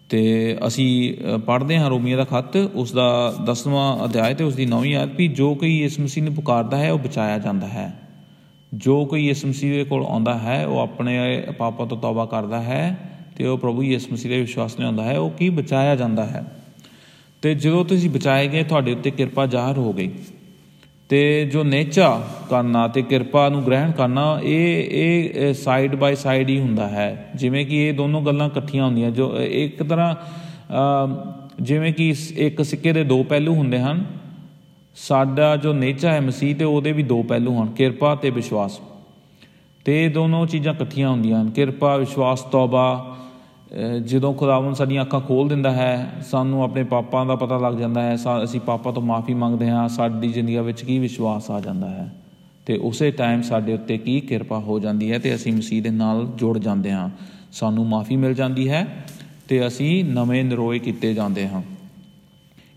ਤੇ 0.10 0.58
ਅਸੀਂ 0.68 1.14
ਪੜ੍ਹਦੇ 1.46 1.78
ਹਾਂ 1.78 1.90
ਰੋਮੀਆਂ 1.90 2.18
ਦਾ 2.18 2.24
ਖੱਤ। 2.24 2.56
ਉਸ 2.56 2.92
ਦਾ 2.92 3.36
10ਵਾਂ 3.46 4.06
ਅਧਿਆਇ 4.06 4.34
ਤੇ 4.36 4.44
ਉਸ 4.44 4.56
ਦੀ 4.56 4.66
9ਵੀਂ 4.66 4.96
ਆਇਤ 4.96 5.10
ਵੀ 5.16 5.28
ਜੋ 5.28 5.56
ਕੋਈ 5.56 5.84
ਇਸ 5.84 6.00
ਮਸੀਹ 6.00 6.24
ਨੂੰ 6.24 6.34
ਪੁਕਾਰਦਾ 6.34 6.78
ਹੈ, 6.78 6.92
ਉਹ 6.92 7.00
ਬਚਾਇਆ 7.00 7.40
ਜਾਂਦਾ 7.40 7.68
ਹੈ। 7.68 8.00
ਜੋ 8.74 9.06
ਕੋਈ 9.06 9.30
ਇਸ 9.30 9.46
ਮਸੀਹ 9.46 9.74
ਦੇ 9.74 9.84
ਕੋਲ 9.84 10.06
ਆਉਂਦਾ 10.06 10.40
ਹੈ, 10.40 10.68
ਉਹ 10.68 10.80
ਆਪਣੇ 10.80 11.44
ਪਾਪਾਂ 11.58 11.88
ਤੋਂ 11.88 11.98
ਤੌਬਾ 11.98 12.26
ਕਰਦਾ 12.26 12.62
ਹੈ 12.62 12.98
ਤੇ 13.38 13.48
ਉਹ 13.48 13.58
ਪ੍ਰਭੂ 13.58 13.84
ਯਿਸੂ 13.84 14.14
ਮਸੀਹ 14.14 14.32
ਦੇ 14.32 14.42
ਵਿਸ਼ਵਾਸ 14.42 14.80
ਨਾਲ 14.80 14.86
ਆਉਂਦਾ 14.88 15.04
ਹੈ। 15.04 15.18
ਉਹ 15.18 15.32
ਕੀ 15.32 15.50
ਬਚਾਇਆ 15.50 15.96
ਜਾਂਦਾ 15.96 16.26
ਹੈ? 16.26 16.44
ਤੇ 17.42 17.56
ਜਦੋਂ 17.56 17.86
ਤੁਸੀਂ 17.86 18.10
ਬਚਾਏ 18.10 18.48
ਗਏ, 18.48 18.64
ਤੁਹਾਡੇ 18.64 18.92
ਉੱਤੇ 18.92 19.12
ਕਿਰਪਾ 19.12 19.46
ਜ਼ਾਹਰ 19.46 19.78
ਹੋ 19.78 19.94
ਗਈ। 19.94 20.12
ਤੇ 21.10 21.46
ਜੋ 21.46 21.64
ਨੇਚਾ 21.64 22.22
ਕਰਨਾ 22.50 22.88
ਤੇ 22.88 23.02
ਕਿਰਪਾ 23.02 23.50
ਨੂੰ 23.50 23.66
ਗ੍ਰਹਿਣ 23.66 23.92
ਕਰਨਾ, 23.92 24.40
ਇਹ 24.44 24.84
ਇਹ 24.92 25.54
ਸਾਈਡ 25.54 25.96
ਬਾਈ 25.96 26.16
ਸਾਈਡ 26.16 26.50
ਹੀ 26.50 26.60
ਹੁੰਦਾ 26.60 26.88
ਹੈ। 26.88 27.30
ਜਿਵੇਂ 27.36 27.66
ਕਿ 27.66 27.88
ਇਹ 27.88 27.94
ਦੋਨੋਂ 27.94 28.22
ਗੱਲਾਂ 28.22 28.48
ਇਕੱਠੀਆਂ 28.48 28.86
ਹੁੰਦੀਆਂ। 28.86 29.12
ਜੋ, 29.12 29.38
ਇੱਕ 29.40 29.84
ਤਰ੍ਹਾਂ 29.84 30.16
ਜਿਵੇਂ 31.62 31.94
ਕਿ 31.94 32.16
ਇੱਕ 32.38 32.62
ਸਿੱਕੇ 32.66 32.94
ਦੇ 32.94 33.04
ਦੋ 33.04 33.24
ਪਹਿਲੂ 33.24 33.54
ਹੁੰਦੇ 33.56 33.80
ਹਨ। 33.80 34.06
ਸਾਡਾ 34.96 35.56
ਜੋ 35.56 35.74
ਨੇਚਾ 35.74 36.14
ਹੈ 36.14 36.22
ਮਸੀਹ 36.22 36.56
ਤੇ 36.56 36.66
ਉਹਦੇ 36.66 36.92
ਵੀ 36.92 37.04
ਦੋ 37.04 37.24
ਪਹਿਲੂ 37.24 37.62
ਹਨ, 37.62 37.68
ਕਿਰਪਾ 37.68 38.16
ਤੇ 38.16 38.30
ਵਿਸ਼ਵਾਸ। 38.30 38.80
ਤੇ 39.86 40.06
ਇਹ 40.06 40.10
ਦੋਨੋਂ 40.10 40.46
ਚੀਜ਼ਾਂ 40.46 40.74
ਇਕੱਠੀਆਂ 40.74 41.10
ਹੁੰਦੀਆਂ 41.10 41.42
ਹਨ। 41.42 41.50
ਕਿਰਪਾ, 41.50 41.98
ਵਿਸ਼ਵਾਸ, 41.98 42.42
ਤੌਬਾ 42.42 43.18
ਜਦੋਂ 44.06 44.34
ਖੁਦਾਵੰਦ 44.34 44.76
ਸਾਡੀਆਂ 44.76 45.02
ਅੱਖਾਂ 45.02 45.22
ਖੋਲ 45.22 45.50
ਦਿੰਦਾ 45.50 45.72
ਹੈ, 45.72 46.14
ਸਾਨੂੰ 46.22 46.64
ਆਪਣੇ 46.64 46.84
ਪਾਪਾਂ 46.84 47.26
ਦਾ 47.26 47.36
ਪਤਾ 47.36 47.58
ਲੱਗ 47.58 47.74
ਜਾਂਦਾ 47.74 48.02
ਹੈ 48.02 48.18
ਅਸੀਂ 48.44 48.60
ਪਾਪਾਂ 48.60 48.94
ਤੋਂ 48.94 49.02
ਮਾਫੀ 49.02 49.34
ਮੰਗਦੇ 49.34 49.70
ਹਾਂ, 49.70 49.90
ਸਾਡੀ 49.90 50.28
ਜ਼ਿੰਦਗੀ 50.28 50.58
ਵਿੱਚ 50.58 50.86
ਕੀ 50.86 51.00
ਵਿਸ਼ਵਾਸ 51.00 51.52
ਆ 51.52 51.60
ਜਾਂਦਾ 51.60 51.90
ਹੈ? 51.90 52.16
ਤੇ 52.66 52.78
ਉਸੇ 52.78 53.12
ਟਾਈਮ 53.12 53.42
ਸਾਡੇ 53.42 53.74
ਉੱਤੇ 53.74 53.98
ਕੀ 53.98 54.20
ਕਿਰਪਾ 54.20 54.60
ਹੋ 54.60 54.80
ਜਾਂਦੀ 54.80 55.12
ਹੈ 55.12 55.20
ਤੇ 55.20 55.36
ਅਸੀਂ 55.36 55.54
ਮਸੀਹ 55.54 55.84
ਦੇ 55.84 55.90
ਨਾਲ 55.90 56.26
ਜੁੜ 56.26 56.60
ਜਾਂਦੇ 56.60 56.92
ਹਾਂ। 56.92 57.10
ਸਾਨੂੰ 57.52 57.88
ਮਾਫੀ 57.88 58.16
ਮਿਲ 58.16 58.34
ਜਾਂਦੀ 58.34 58.70
ਹੈ 58.70 59.06
ਤੇ 59.48 59.68
ਅਸੀਂ 59.68 60.06
ਨਵੇਂ 60.06 60.46
ਨਰੋਏ 60.46 60.80
ਕੀਤੇ 60.80 61.14
ਜਾਂਦੇ 61.14 61.48
ਹਾਂ। 61.48 61.62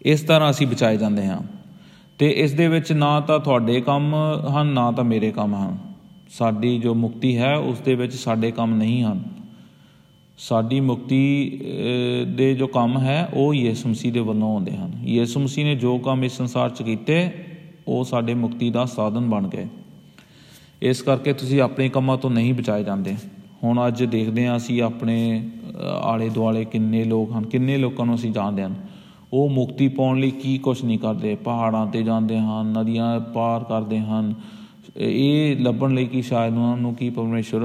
ਇਸ 0.03 0.21
ਤਰ੍ਹਾਂ 0.21 0.51
ਅਸੀਂ 0.51 0.67
ਬਚਾਏ 0.67 0.97
ਜਾਂਦੇ 0.97 1.27
ਹਾਂ। 1.27 1.41
ਤੇ 2.19 2.31
ਇਸ 2.31 2.53
ਦੇ 2.53 2.69
ਵਿੱਚ 2.69 2.93
ਨਾ 2.93 3.21
ਤਾਂ 3.21 3.39
ਤੁਹਾਡੇ 3.39 3.81
ਕੰਮ 3.81 4.15
ਹਨ, 4.49 4.67
ਨਾ 4.67 4.93
ਤਾਂ 4.93 5.05
ਮੇਰੇ 5.05 5.31
ਕੰਮ 5.31 5.55
ਹਨ। 5.55 5.79
ਸਾਡੀ 6.39 6.79
ਜੋ 6.79 6.95
ਮੁਕਤੀ 6.95 7.39
ਹੈ, 7.39 7.57
ਉਸ 7.57 7.79
ਦੇ 7.79 7.95
ਵਿੱਚ 7.95 8.13
ਸਾਡੇ 8.13 8.51
ਕੰਮ 8.51 8.75
ਨਹੀਂ 8.75 9.05
ਹਨ। 9.05 9.40
ਸਾਡੀ 10.41 10.79
ਮੁਕਤੀ 10.81 11.61
ਦੇ 12.29 12.55
ਜੋ 12.55 12.67
ਕੰਮ 12.67 12.99
ਹੈ, 12.99 13.29
ਉਹ 13.35 13.55
ਯਿਸੂ 13.55 13.89
ਮਸੀਹ 13.89 14.13
ਦੇ 14.13 14.21
ਵੱਲੋਂ 14.21 14.53
ਆਉਂਦੇ 14.53 14.77
ਹਨ। 14.77 14.93
ਯਿਸੂ 15.07 15.41
ਮਸੀਹ 15.41 15.65
ਨੇ 15.65 15.75
ਜੋ 15.75 15.97
ਕੰਮ 15.99 16.25
ਇਸ 16.25 16.37
ਸੰਸਾਰ 16.37 16.71
'ਚ 16.71 16.83
ਕੀਤੇ, 16.83 17.31
ਉਹ 17.89 18.05
ਸਾਡੇ 18.05 18.35
ਮੁਕਤੀ 18.35 18.71
ਦਾ 18.71 18.85
ਸਾਧਨ 18.85 19.29
ਬਣ 19.31 19.49
ਗਏ। 19.49 19.67
ਇਸ 20.83 21.03
ਕਰਕੇ 21.03 21.33
ਤੁਸੀਂ 21.33 21.61
ਆਪਣੇ 21.61 21.89
ਕੰਮਾਂ 21.89 22.17
ਤੋਂ 22.19 22.31
ਨਹੀਂ 22.31 22.55
ਬਚਾਏ 22.55 22.85
ਜਾਂਦੇ। 22.85 23.15
ਹੁਣ 23.65 23.81
ਅੱਜ 23.87 24.05
ਦੇਖਦੇ 24.05 24.47
ਹਾਂ 24.47 24.57
ਅਸੀਂ 24.57 24.81
ਆਪਣੇ 24.83 25.49
ਆਲੇ 26.03 26.29
ਦੁਆਲੇ 26.29 26.65
ਕਿੰਨੇ 26.65 27.05
ਲੋਕ 27.05 27.33
ਹਨ, 27.33 27.45
ਕਿੰਨੇ 27.45 27.77
ਲੋਕਾਂ 27.77 28.07
ਨੂੰ 28.07 28.15
ਅਸੀਂ 28.15 28.31
ਜਾਣਦੇ 28.31 28.63
ਹਾਂ 28.63 28.71
ਉਹ 29.33 29.49
ਮੁਕਤੀ 29.49 29.89
ਪਾਉਣ 29.89 30.21
ਲਈ 30.21 30.31
ਕੀ 30.31 30.57
ਕੁਝ 30.59 30.83
ਨਹੀਂ 30.85 30.99
ਕਰਦੇ। 30.99 31.35
ਪਹਾੜਾਂ 31.35 31.87
ਤੇ 31.87 32.03
ਜਾਂਦੇ 32.03 32.39
ਹਨ, 32.39 32.73
ਨਦੀਆਂ 32.73 33.21
ਪਾਰ 33.21 33.65
ਕਰਦੇ 33.65 33.99
ਹਨ 34.01 34.35
ਇਹ 34.97 35.57
ਲੱਭਣ 35.57 35.95
ਲਈ 35.95 36.07
ਕਿ 36.07 36.23
ਸ਼ਾਇਦ 36.23 36.53
ਉਹਨਾਂ 36.53 36.77
ਨੂੰ 36.77 36.95
ਕੀ 36.95 37.11
ਪਰਮੇਸ਼ਰ 37.11 37.61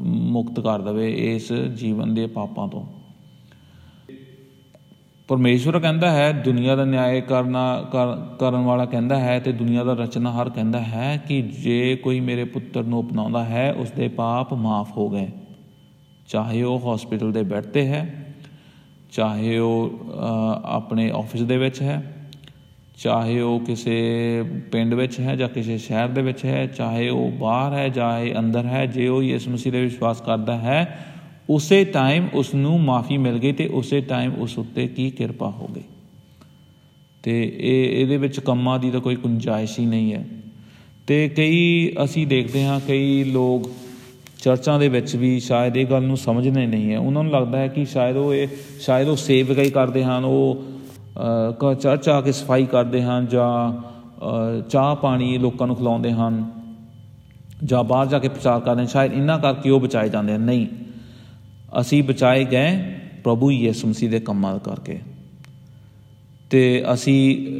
ਮੁਕਤ 0.00 0.60
ਕਰ 0.60 0.80
ਦਵੇ 0.80 1.10
ਇਸ 1.34 1.52
ਜੀਵਨ 1.52 2.14
ਦੇ 2.14 2.26
ਪਾਪਾਂ 2.26 2.66
ਤੋਂ। 2.68 2.84
ਪਰਮੇਸ਼ਵਰ 5.28 5.78
ਕਹਿੰਦਾ 5.80 6.10
ਹੈ, 6.10 6.32
ਦੁਨੀਆ 6.44 6.76
ਦਾ 6.76 6.84
ਨਿਆਂ 6.84 7.20
ਕਰਨਾ 7.20 7.82
ਕਰਨ 8.40 8.60
ਵਾਲਾ 8.60 8.84
ਕਹਿੰਦਾ 8.84 9.18
ਹੈ 9.18 9.38
ਤੇ 9.40 9.52
ਦੁਨੀਆ 9.52 9.84
ਦਾ 9.84 9.92
ਰਚਨਾਹਾਰ 9.92 10.50
ਕਹਿੰਦਾ 10.50 10.80
ਹੈ 10.80 11.16
ਕਿ 11.28 11.40
ਜੇ 11.42 11.96
ਕੋਈ 11.96 12.20
ਮੇਰੇ 12.20 12.44
ਪੁੱਤਰ 12.44 12.82
ਨੂੰ 12.82 13.02
ਅਪਣਾਉਂਦਾ 13.02 13.44
ਹੈ 13.44 13.72
ਉਸ 13.72 13.90
ਦੇ 13.90 14.08
ਪਾਪ 14.08 14.54
ਮਾਫ 14.54 14.96
ਹੋ 14.96 15.08
ਗਏ। 15.10 15.28
ਚਾਹੇ 16.28 16.62
ਉਹ 16.62 16.94
ਹਸਪੀਟਲ 16.94 17.32
ਦੇ 17.32 17.42
ਬੈੱਡ 17.42 17.64
ਤੇ 17.64 17.86
ਹੈ, 17.86 18.34
ਚਾਹੇ 19.12 19.58
ਉਹ 19.58 20.00
ਆਪਣੇ 20.64 21.10
ਆਫਿਸ 21.10 21.42
ਦੇ 21.42 21.56
ਵਿੱਚ 21.56 21.82
ਹੈ 21.82 22.19
ਚਾਹੇ 23.02 23.40
ਉਹ 23.40 23.60
ਕਿਸੇ 23.60 24.42
ਪਿੰਡ 24.72 24.94
ਵਿੱਚ 24.94 25.20
ਹੈ 25.20 25.36
ਜਾਂ 25.36 25.48
ਕਿਸੇ 25.48 25.78
ਸ਼ਹਿਰ 25.78 26.08
ਦੇ 26.08 26.22
ਵਿੱਚ 26.22 26.44
ਹੈ, 26.44 26.66
ਚਾਹੇ 26.66 27.08
ਉਹ 27.08 27.30
ਬਾਹਰ 27.30 27.72
ਹੈ, 27.72 27.88
ਚਾਹੇ 27.88 28.34
ਅੰਦਰ 28.38 28.66
ਹੈ, 28.66 28.86
ਜੇ 28.86 29.08
ਉਹ 29.08 29.22
ਯਿਸੂ 29.22 29.50
ਮਸੀਹ 29.50 29.72
ਦੇ 29.72 29.80
ਵਿਸ਼ਵਾਸ 29.80 30.20
ਕਰਦਾ 30.20 30.58
ਹੈ, 30.58 31.06
ਉਸੇ 31.50 31.84
ਟਾਈਮ 31.84 32.28
ਉਸ 32.34 32.54
ਨੂੰ 32.54 32.80
ਮਾਫੀ 32.80 33.18
ਮਿਲ 33.18 33.38
ਗਈ 33.38 33.52
ਤੇ 33.52 33.66
ਉਸੇ 33.66 34.00
ਟਾਈਮ 34.00 34.34
ਉਸ 34.34 34.58
ਉੱਤੇ 34.58 34.88
ਕੀ 34.88 35.10
ਕਿਰਪਾ 35.10 35.50
ਹੋ 35.50 35.68
ਗਈ। 35.76 35.82
ਤੇ 37.22 37.56
ਇਹ, 37.58 38.02
ਇਹਦੇ 38.02 38.16
ਵਿੱਚ 38.16 38.40
ਕੰਮਾਂ 38.40 38.78
ਦੀ 38.78 38.90
ਤਾਂ 38.90 39.00
ਕੋਈ 39.00 39.16
ਗੁੰਜਾਇਸ਼ 39.16 39.80
ਹੀ 39.80 39.86
ਨਹੀਂ 39.86 40.12
ਹੈ। 40.12 40.26
ਤੇ 41.06 41.28
ਕਈ 41.28 41.92
ਅਸੀਂ 42.04 42.26
ਦੇਖਦੇ 42.26 42.64
ਹਾਂ, 42.64 42.80
ਕਈ 42.88 43.24
ਲੋਕ 43.24 43.70
ਚਰਚਾਂ 44.42 44.80
ਦੇ 44.80 44.88
ਵਿੱਚ 44.88 45.16
ਵੀ 45.16 45.40
ਸ਼ਾਇਦ 45.40 45.76
ਇਹ 45.76 45.86
ਗੱਲ 45.86 46.02
ਨੂੰ 46.02 46.16
ਸਮਝਦੇ 46.16 46.66
ਨਹੀਂ 46.66 46.92
ਹੈ। 46.92 46.98
ਉਹਨਾਂ 46.98 47.22
ਨੂੰ 47.22 47.32
ਲੱਗਦਾ 47.32 47.58
ਹੈ 47.58 47.68
ਕਿ 47.68 47.84
ਸ਼ਾਇਦ 47.84 48.16
ਉਹ 48.16 48.34
ਇਹ, 48.34 48.48
ਸ਼ਾਇਦ 48.80 49.08
ਉਹ 49.08 49.16
ਸੇਵਕਾਈ 49.16 49.70
ਕਰਦੇ 49.70 50.04
ਹਨ, 50.04 50.24
ਉਹ 50.24 50.64
ਚਰਚ 51.80 52.08
ਆ 52.08 52.20
ਕੇ 52.20 52.32
ਸਫ਼ਾਈ 52.32 52.66
ਕਰਦੇ 52.66 53.02
ਹਨ 53.02 53.26
ਜਾਂ 53.26 53.50
ਚਾਹ 54.70 54.94
ਪਾਣੀ 54.96 55.36
ਲੋਕਾਂ 55.38 55.66
ਨੂੰ 55.66 55.76
ਖਿਲਾਉਂਦੇ 55.76 56.12
ਹਨ 56.12 56.44
ਜਾਂ 57.64 57.82
ਬਾਹਰ 57.84 58.06
ਜਾ 58.06 58.18
ਕੇ 58.18 58.28
ਪ੍ਰਚਾਰ 58.28 58.60
ਕਰਦੇ 58.60 58.82
ਹਨ, 58.82 58.86
ਸ਼ਾਇਦ 58.86 59.12
ਇੰਨਾ 59.12 59.36
ਕਰਕੇ 59.38 59.70
ਉਹ 59.70 59.80
ਬਚਾਏ 59.80 60.08
ਜਾਂਦੇ 60.08 60.34
ਹਨ। 60.34 60.40
ਨਹੀਂ, 60.40 60.66
ਅਸੀਂ 61.80 62.02
ਬਚਾਏ 62.02 62.44
ਗਏ 62.44 62.78
ਪ੍ਰਭੂ 63.24 63.50
ਯਿਸੂ 63.50 63.88
ਮਸੀਹ 63.88 64.10
ਦੇ 64.10 64.20
ਕੰਮਾਂ 64.20 64.58
ਕਰਕੇ। 64.58 64.98
ਤੇ 66.50 66.84
ਅਸੀਂ 66.94 67.16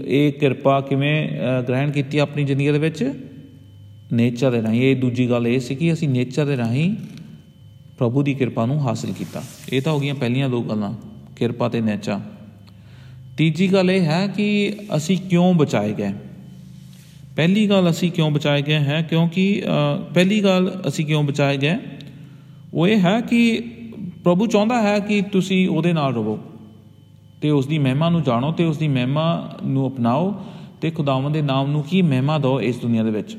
ਇਹ 0.06 0.32
ਕਿਰਪਾ 0.32 0.80
ਕਿਵੇਂ 0.80 1.28
ਗ੍ਰਹਿਣ 1.68 1.90
ਕੀਤੀ 1.90 2.18
ਆਪਣੀ 2.18 2.44
ਜ਼ਿੰਦਗੀ 2.44 2.70
ਦੇ 2.70 2.78
ਵਿੱਚ? 2.78 3.02
ਨੇਚਰ 4.12 4.50
ਦੇ 4.50 4.62
ਰਾਹੀਂ। 4.62 4.82
ਇਹ 4.82 4.96
ਦੂਜੀ 4.96 5.28
ਗੱਲ 5.30 5.46
ਇਹ 5.46 5.60
ਸੀ 5.60 5.74
ਕਿ 5.74 5.92
ਅਸੀਂ 5.92 6.08
ਨੇਚਰ 6.08 6.46
ਦੇ 6.46 6.56
ਰਾਹੀਂ 6.56 6.94
ਪ੍ਰਭੂ 7.98 8.22
ਦੀ 8.22 8.34
ਕਿਰਪਾ 8.34 8.66
ਨੂੰ 8.66 8.80
ਹਾਸਲ 8.80 9.12
ਕੀਤਾ। 9.12 9.42
ਇਹ 9.72 9.82
ਤਾਂ 9.82 9.92
ਹੋ 9.92 10.00
ਗਈਆਂ 10.00 10.14
ਪਹਿਲੀਆਂ 10.14 10.48
ਦੋ 10.48 10.62
ਗੱਲਾਂ, 10.62 10.92
ਕਿਰਪਾ 11.36 11.68
ਤੇ 11.68 11.80
ਨੇਚਰ 11.80 12.18
ਤੀਜੀ 13.40 13.72
ਗੱਲ 13.72 13.90
ਇਹ 13.90 14.00
ਹੈ 14.00 14.26
ਕਿ 14.26 14.72
ਅਸੀਂ 14.96 15.16
ਕਿਉਂ 15.18 15.54
ਬਚਾਏ 15.54 15.92
ਗਏ? 15.92 16.12
ਪਹਿਲੀ 17.36 17.68
ਗੱਲ 17.68 17.90
ਅਸੀਂ 17.90 18.10
ਕਿਉਂ 18.12 18.30
ਬਚਾਏ 18.30 18.62
ਗਏ 18.62 18.78
ਹੈ? 18.78 19.00
ਕਿਉਂਕਿ 19.02 19.62
ਪਹਿਲੀ 20.14 20.42
ਗੱਲ 20.44 20.82
ਅਸੀਂ 20.88 21.06
ਕਿਉਂ 21.06 21.22
ਬਚਾਏ 21.24 21.56
ਗਏ? 21.56 21.76
ਉਹ 22.74 22.86
ਇਹ 22.88 23.00
ਹੈ 23.00 23.20
ਕਿ 23.20 23.60
ਪ੍ਰਭੂ 24.24 24.46
ਚਾਹੁੰਦਾ 24.46 24.82
ਹੈ 24.82 24.98
ਕਿ 24.98 25.20
ਤੁਸੀਂ 25.22 25.68
ਉਹਦੇ 25.68 25.92
ਨਾਲ 25.92 26.14
ਰਹੋ 26.14 26.38
ਤੇ 27.40 27.50
ਉਸ 27.50 27.66
ਦੀ 27.66 27.78
ਮਹਿਮਾ 27.78 28.10
ਨੂੰ 28.10 28.22
ਜਾਣੋ 28.22 28.52
ਤੇ 28.52 28.64
ਉਸ 28.64 28.78
ਦੀ 28.78 28.88
ਮਹਿਮਾ 28.88 29.56
ਨੂੰ 29.64 29.88
ਅਪਣਾਓ 29.88 30.44
ਤੇ 30.80 30.90
ਖੁਦਾਵੰਦ 30.90 31.34
ਦੇ 31.34 31.42
ਨਾਮ 31.42 31.70
ਨੂੰ 31.70 31.82
ਕੀ 31.82 32.02
ਮਹਿਮਾ 32.02 32.38
ਦਿਓ 32.38 32.60
ਇਸ 32.60 32.78
ਦੁਨੀਆ 32.78 33.02
ਦੇ 33.02 33.10
ਵਿੱਚ। 33.10 33.36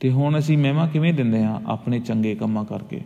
ਤੇ 0.00 0.10
ਹੁਣ 0.10 0.38
ਅਸੀਂ 0.38 0.58
ਮਹਿਮਾ 0.58 0.86
ਕਿਵੇਂ 0.86 1.14
ਦਿੰਦੇ 1.14 1.44
ਹਾਂ? 1.44 1.60
ਆਪਣੇ 1.66 2.00
ਚੰਗੇ 2.00 2.34
ਕੰਮਾਂ 2.34 2.64
ਕਰਕੇ। 2.64 3.00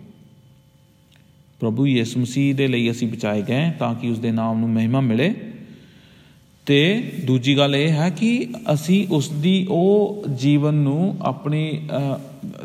ਪ੍ਰਭੂ 1.61 1.87
ਯਿਸੂ 1.87 2.21
ਮਸੀਹ 2.21 2.55
ਦੇ 2.55 2.69
ਲਈ 2.69 2.91
ਅਸੀਂ 2.91 3.09
ਬਚਾਏ 3.09 3.43
ਗਏ 3.43 3.71
ਤਾਂ 3.79 3.95
ਕਿ 3.95 4.11
ਉਸ 4.11 4.19
ਦੇ 4.19 4.31
ਨਾਮ 4.31 4.61
ਨੂੰ 4.61 4.71
ਮਹਿਮਾ 4.71 5.01
ਮਿਲੇ। 5.01 5.35
ਤੇ 6.67 7.13
ਦੂਜੀ 7.25 7.57
ਗੱਲ 7.57 7.77
ਇਹ 7.77 7.89
ਹੈ 7.89 8.11
ਕਿ 8.11 8.47
ਅਸੀਂ 8.75 9.07
ਉਸ 9.11 9.29
ਦੀ 9.29 9.67
ਉਹ 9.71 10.25
ਜੀਵਨ 10.35 10.75
ਨੂੰ 10.75 11.17
ਆਪਣੀ 11.21 11.89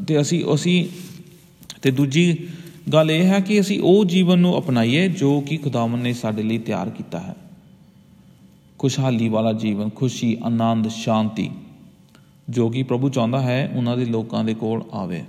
ਤੇ 0.08 0.22
ਅਸੀਂ 0.22 0.44
ਅਸੀਂ, 0.54 0.86
ਤੇ 1.82 1.92
ਦੂਜੀ 1.92 2.48
ਗੱਲ 2.94 3.12
ਇਹ 3.12 3.24
ਹੈ 3.24 3.40
ਕਿ 3.40 3.60
ਅਸੀਂ 3.60 3.80
ਉਹ 3.80 4.06
ਜੀਵਨ 4.06 4.40
ਨੂੰ 4.40 4.58
ਅਪਣਾਈਏ 4.58 5.08
ਜੋ 5.08 5.42
ਕਿ 5.42 5.58
ਖੁਦਾਵੰ 5.58 6.00
ਨੇ 6.00 6.14
ਸਾਡੇ 6.14 6.44
ਲਈ 6.44 6.58
ਤਿਆਰ 6.58 6.90
ਕੀਤਾ 6.90 7.20
ਹੈ। 7.20 7.36
ਖੁਸ਼ਹਾਲੀ 8.78 9.30
ਵਾਲਾ 9.30 9.54
ਜੀਵਨ, 9.54 9.90
ਖੁਸ਼ੀ, 9.90 10.38
ਆਨੰਦ, 10.44 10.88
ਸ਼ਾਂਤੀ 10.88 11.50
ਜੋ 12.50 12.70
ਕਿ 12.70 12.84
ਪ੍ਰਭੂ 12.84 13.10
ਚਾਹੁੰਦਾ 13.10 13.42
ਹੈ, 13.42 13.72
ਉਹਨਾਂ 13.76 13.98
ਦੇ 13.98 14.06
ਲੋਕਾਂ 14.06 14.44
ਦੇ 14.44 14.54
ਕੋਲ 14.54 14.84
ਆਵੇ। 14.94 15.24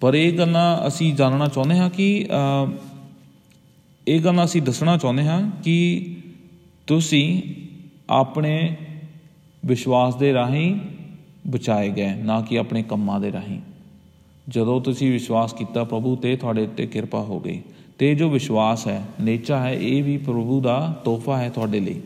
ਪਰ 0.00 0.14
ਇਹ 0.14 0.32
ਗੱਲਾਂ 0.38 0.86
ਅਸੀਂ 0.88 1.14
ਜਾਣਨਾ 1.14 1.46
ਚਾਹੁੰਦੇ 1.48 1.78
ਹਾਂ 1.78 1.90
ਕਿ 1.90 2.26
ਇਹ 4.08 4.20
ਗੱਲਾਂ 4.20 4.44
ਅਸੀਂ 4.44 4.62
ਦੱਸਣਾ 4.62 4.96
ਚਾਹੁੰਦੇ 4.96 5.24
ਹਾਂ 5.24 5.50
ਕਿ 5.64 5.76
ਤੁਸੀਂ 6.86 7.42
ਆਪਣੇ 8.10 8.76
ਵਿਸ਼ਵਾਸ 9.66 10.14
ਦੇ 10.14 10.32
ਰਾਹੀਂ 10.32 10.74
ਬਚਾਏ 11.46 11.88
ਗਏ, 11.90 12.14
ਨਾ 12.14 12.40
ਕਿ 12.40 12.58
ਆਪਣੇ 12.58 12.82
ਕੰਮਾਂ 12.82 13.20
ਦੇ 13.20 13.32
ਰਾਹੀਂ। 13.32 13.60
ਜਦੋਂ 14.48 14.80
ਤੁਸੀਂ 14.80 15.10
ਵਿਸ਼ਵਾਸ 15.12 15.52
ਕੀਤਾ 15.52 15.84
ਪ੍ਰਭੂ, 15.84 16.16
ਤੇ 16.16 16.36
ਤੁਹਾਡੇ 16.36 16.62
ਉੱਤੇ 16.62 16.86
ਕਿਰਪਾ 16.86 17.22
ਹੋ 17.22 17.40
ਗਈ। 17.40 17.60
ਤੇ 17.98 18.14
ਜੋ 18.14 18.28
ਵਿਸ਼ਵਾਸ 18.30 18.86
ਹੈ, 18.88 19.02
ਨੇਚਾ 19.20 19.58
ਹੈ, 19.60 19.72
ਇਹ 19.72 20.02
ਵੀ 20.04 20.16
ਪ੍ਰਭੂ 20.18 20.60
ਦਾ 20.60 21.00
ਤੋਹਫਾ 21.04 21.38
ਹੈ 21.38 21.48
ਤੁਹਾਡੇ 21.50 21.80
ਲਈ। 21.80 22.00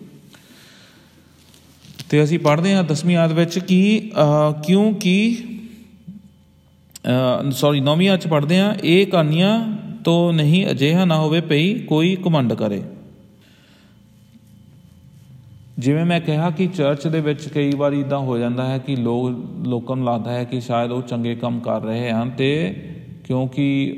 ਤੇ 2.11 2.23
ਅਸੀਂ 2.25 2.38
ਪੜ੍ਹਦੇ 2.38 2.75
ਹਾਂ 2.75 2.85
10ਵੀਂ 2.85 3.16
ਆਇਤ 3.16 3.32
ਵਿੱਚ 3.32 3.59
ਕਿ 3.59 4.11
ਕਿਉਂਕਿ 4.66 5.37
ਸੌਰੀ 7.50 7.80
9ਵੀਂ 7.80 8.09
ਆਇਤ 8.09 8.21
ਚ 8.21 8.26
ਪੜ੍ਹਦੇ 8.26 8.59
ਹਾਂ, 8.59 8.75
ਇਹ 8.85 9.07
ਕਾਨੀਆਂ 9.07 9.76
ਤੋਂ 10.04 10.33
ਨਹੀਂ 10.33 10.66
ਅਜਿਹਾ 10.71 11.04
ਨਾ 11.04 11.16
ਹੋਵੇ 11.16 11.40
ਪਈ 11.40 11.75
ਕੋਈ 11.75 12.16
ਕਮੰਡ 12.16 12.52
ਕਰੇ। 12.52 12.83
ਜਿਵੇਂ 15.78 16.04
ਮੈਂ 16.04 16.21
ਕਿਹਾ 16.21 16.50
ਕਿ 16.50 16.66
ਚਰਚ 16.66 17.07
ਦੇ 17.07 17.21
ਵਿੱਚ 17.21 17.49
ਕਈ 17.49 17.75
ਵਾਰੀ 17.75 18.00
ਇਦਾਂ 18.00 18.19
ਹੋ 18.19 18.38
ਜਾਂਦਾ 18.38 18.69
ਹੈ 18.69 18.78
ਕਿ 18.78 18.97
ਲੋਕ, 18.97 19.50
ਲੋਕਾਂ 19.66 19.97
ਨੂੰ 19.97 20.07
ਲੱਗਦਾ 20.07 20.30
ਹੈ 20.30 20.45
ਕਿ 20.45 20.61
ਸ਼ਾਇਦ 20.61 20.90
ਉਹ 20.90 21.02
ਚੰਗੇ 21.02 21.35
ਕੰਮ 21.35 21.61
ਕਰ 21.61 21.80
ਰਹੇ 21.80 22.11
ਹਨ 22.11 22.30
ਤੇ 22.30 22.76
ਕਿਉਂਕਿ 23.26 23.97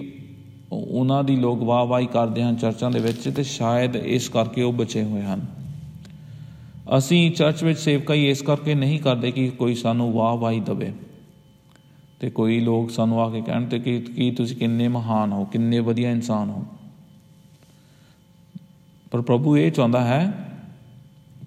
ਉਹਨਾਂ 0.72 1.24
ਦੀ 1.24 1.36
ਲੋਕ 1.36 1.62
ਵਾਹ-ਵਾਹੀ 1.62 2.06
ਕਰਦੇ 2.06 2.42
ਹਨ 2.42 2.56
ਚਰਚਾਂ 2.56 2.90
ਦੇ 2.90 2.98
ਵਿੱਚ 2.98 3.28
ਤੇ 3.36 3.42
ਸ਼ਾਇਦ 3.42 3.96
ਇਸ 3.96 4.28
ਕਰਕੇ 4.28 4.62
ਉਹ 4.62 4.72
ਬਚੇ 4.72 5.02
ਹੋਏ 5.02 5.22
ਹਨ। 5.22 5.40
ਅਸੀਂ 6.98 7.30
ਚਰਚ 7.30 7.64
ਵਿੱਚ 7.64 7.78
ਸੇਵਕਾਈ 7.78 8.28
ਇਸ 8.28 8.42
ਕਰਕੇ 8.42 8.74
ਨਹੀਂ 8.74 8.98
ਕਰਦੇ 8.98 9.30
ਕਿ 9.30 9.48
ਕੋਈ 9.48 9.74
ਸਾਨੂੰ 9.74 10.12
ਵਾਹ-ਵਾਹੀ 10.12 10.60
ਦਵੇ। 10.60 10.92
ਤੇ 12.22 12.30
ਕੋਈ 12.30 12.60
ਲੋਕ 12.60 12.90
ਸਾਨੂੰ 12.90 13.20
ਆ 13.20 13.30
ਕੇ 13.30 13.40
ਕਹਿਣ 13.40 13.66
ਤੇ 13.66 13.78
ਕਿ 13.78 14.00
ਕੀ 14.00 14.30
ਤੁਸੀਂ 14.30 14.56
ਕਿੰਨੇ 14.56 14.88
ਮਹਾਨ 14.88 15.32
ਹੋ, 15.32 15.44
ਕਿੰਨੇ 15.44 15.78
ਵਧੀਆ 15.78 16.10
ਇਨਸਾਨ 16.10 16.50
ਹੋ। 16.50 16.66
ਪਰ 19.10 19.20
ਪ੍ਰਭੂ 19.20 19.56
ਇਹ 19.56 19.72
ਚਾਹੁੰਦਾ 19.72 20.04
ਹੈ 20.04 20.48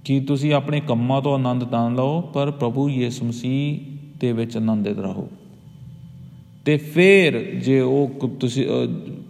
ਕਿ 0.06 0.20
ਤੁਸੀਂ 0.20 0.54
ਆਪਣੇ 0.54 0.82
ਕੰਮਾਂ 0.82 1.22
ਤੋਂ 1.22 1.34
ਆਨੰਦ 1.34 1.64
ਤਾਂ 1.64 1.92
ਲਓ, 1.92 2.22
ਪਰ 2.22 2.52
ਪ੍ਰਭੂ 2.52 2.90
ਯਿਸੂ 2.90 3.26
ਮਸੀਹ 3.26 3.80
ਦੇ 4.20 4.32
ਵਿੱਚ 4.32 4.58
ਆਨੰਦਿਤ 4.58 5.00
ਰਹੋ। 5.00 5.30
ਤੇ 6.66 6.78
ਫੇਰ 6.78 7.56
ਜੇ 7.56 7.80
ਉਹ 7.80 8.30
ਤੁਸੀਂ 8.40 8.68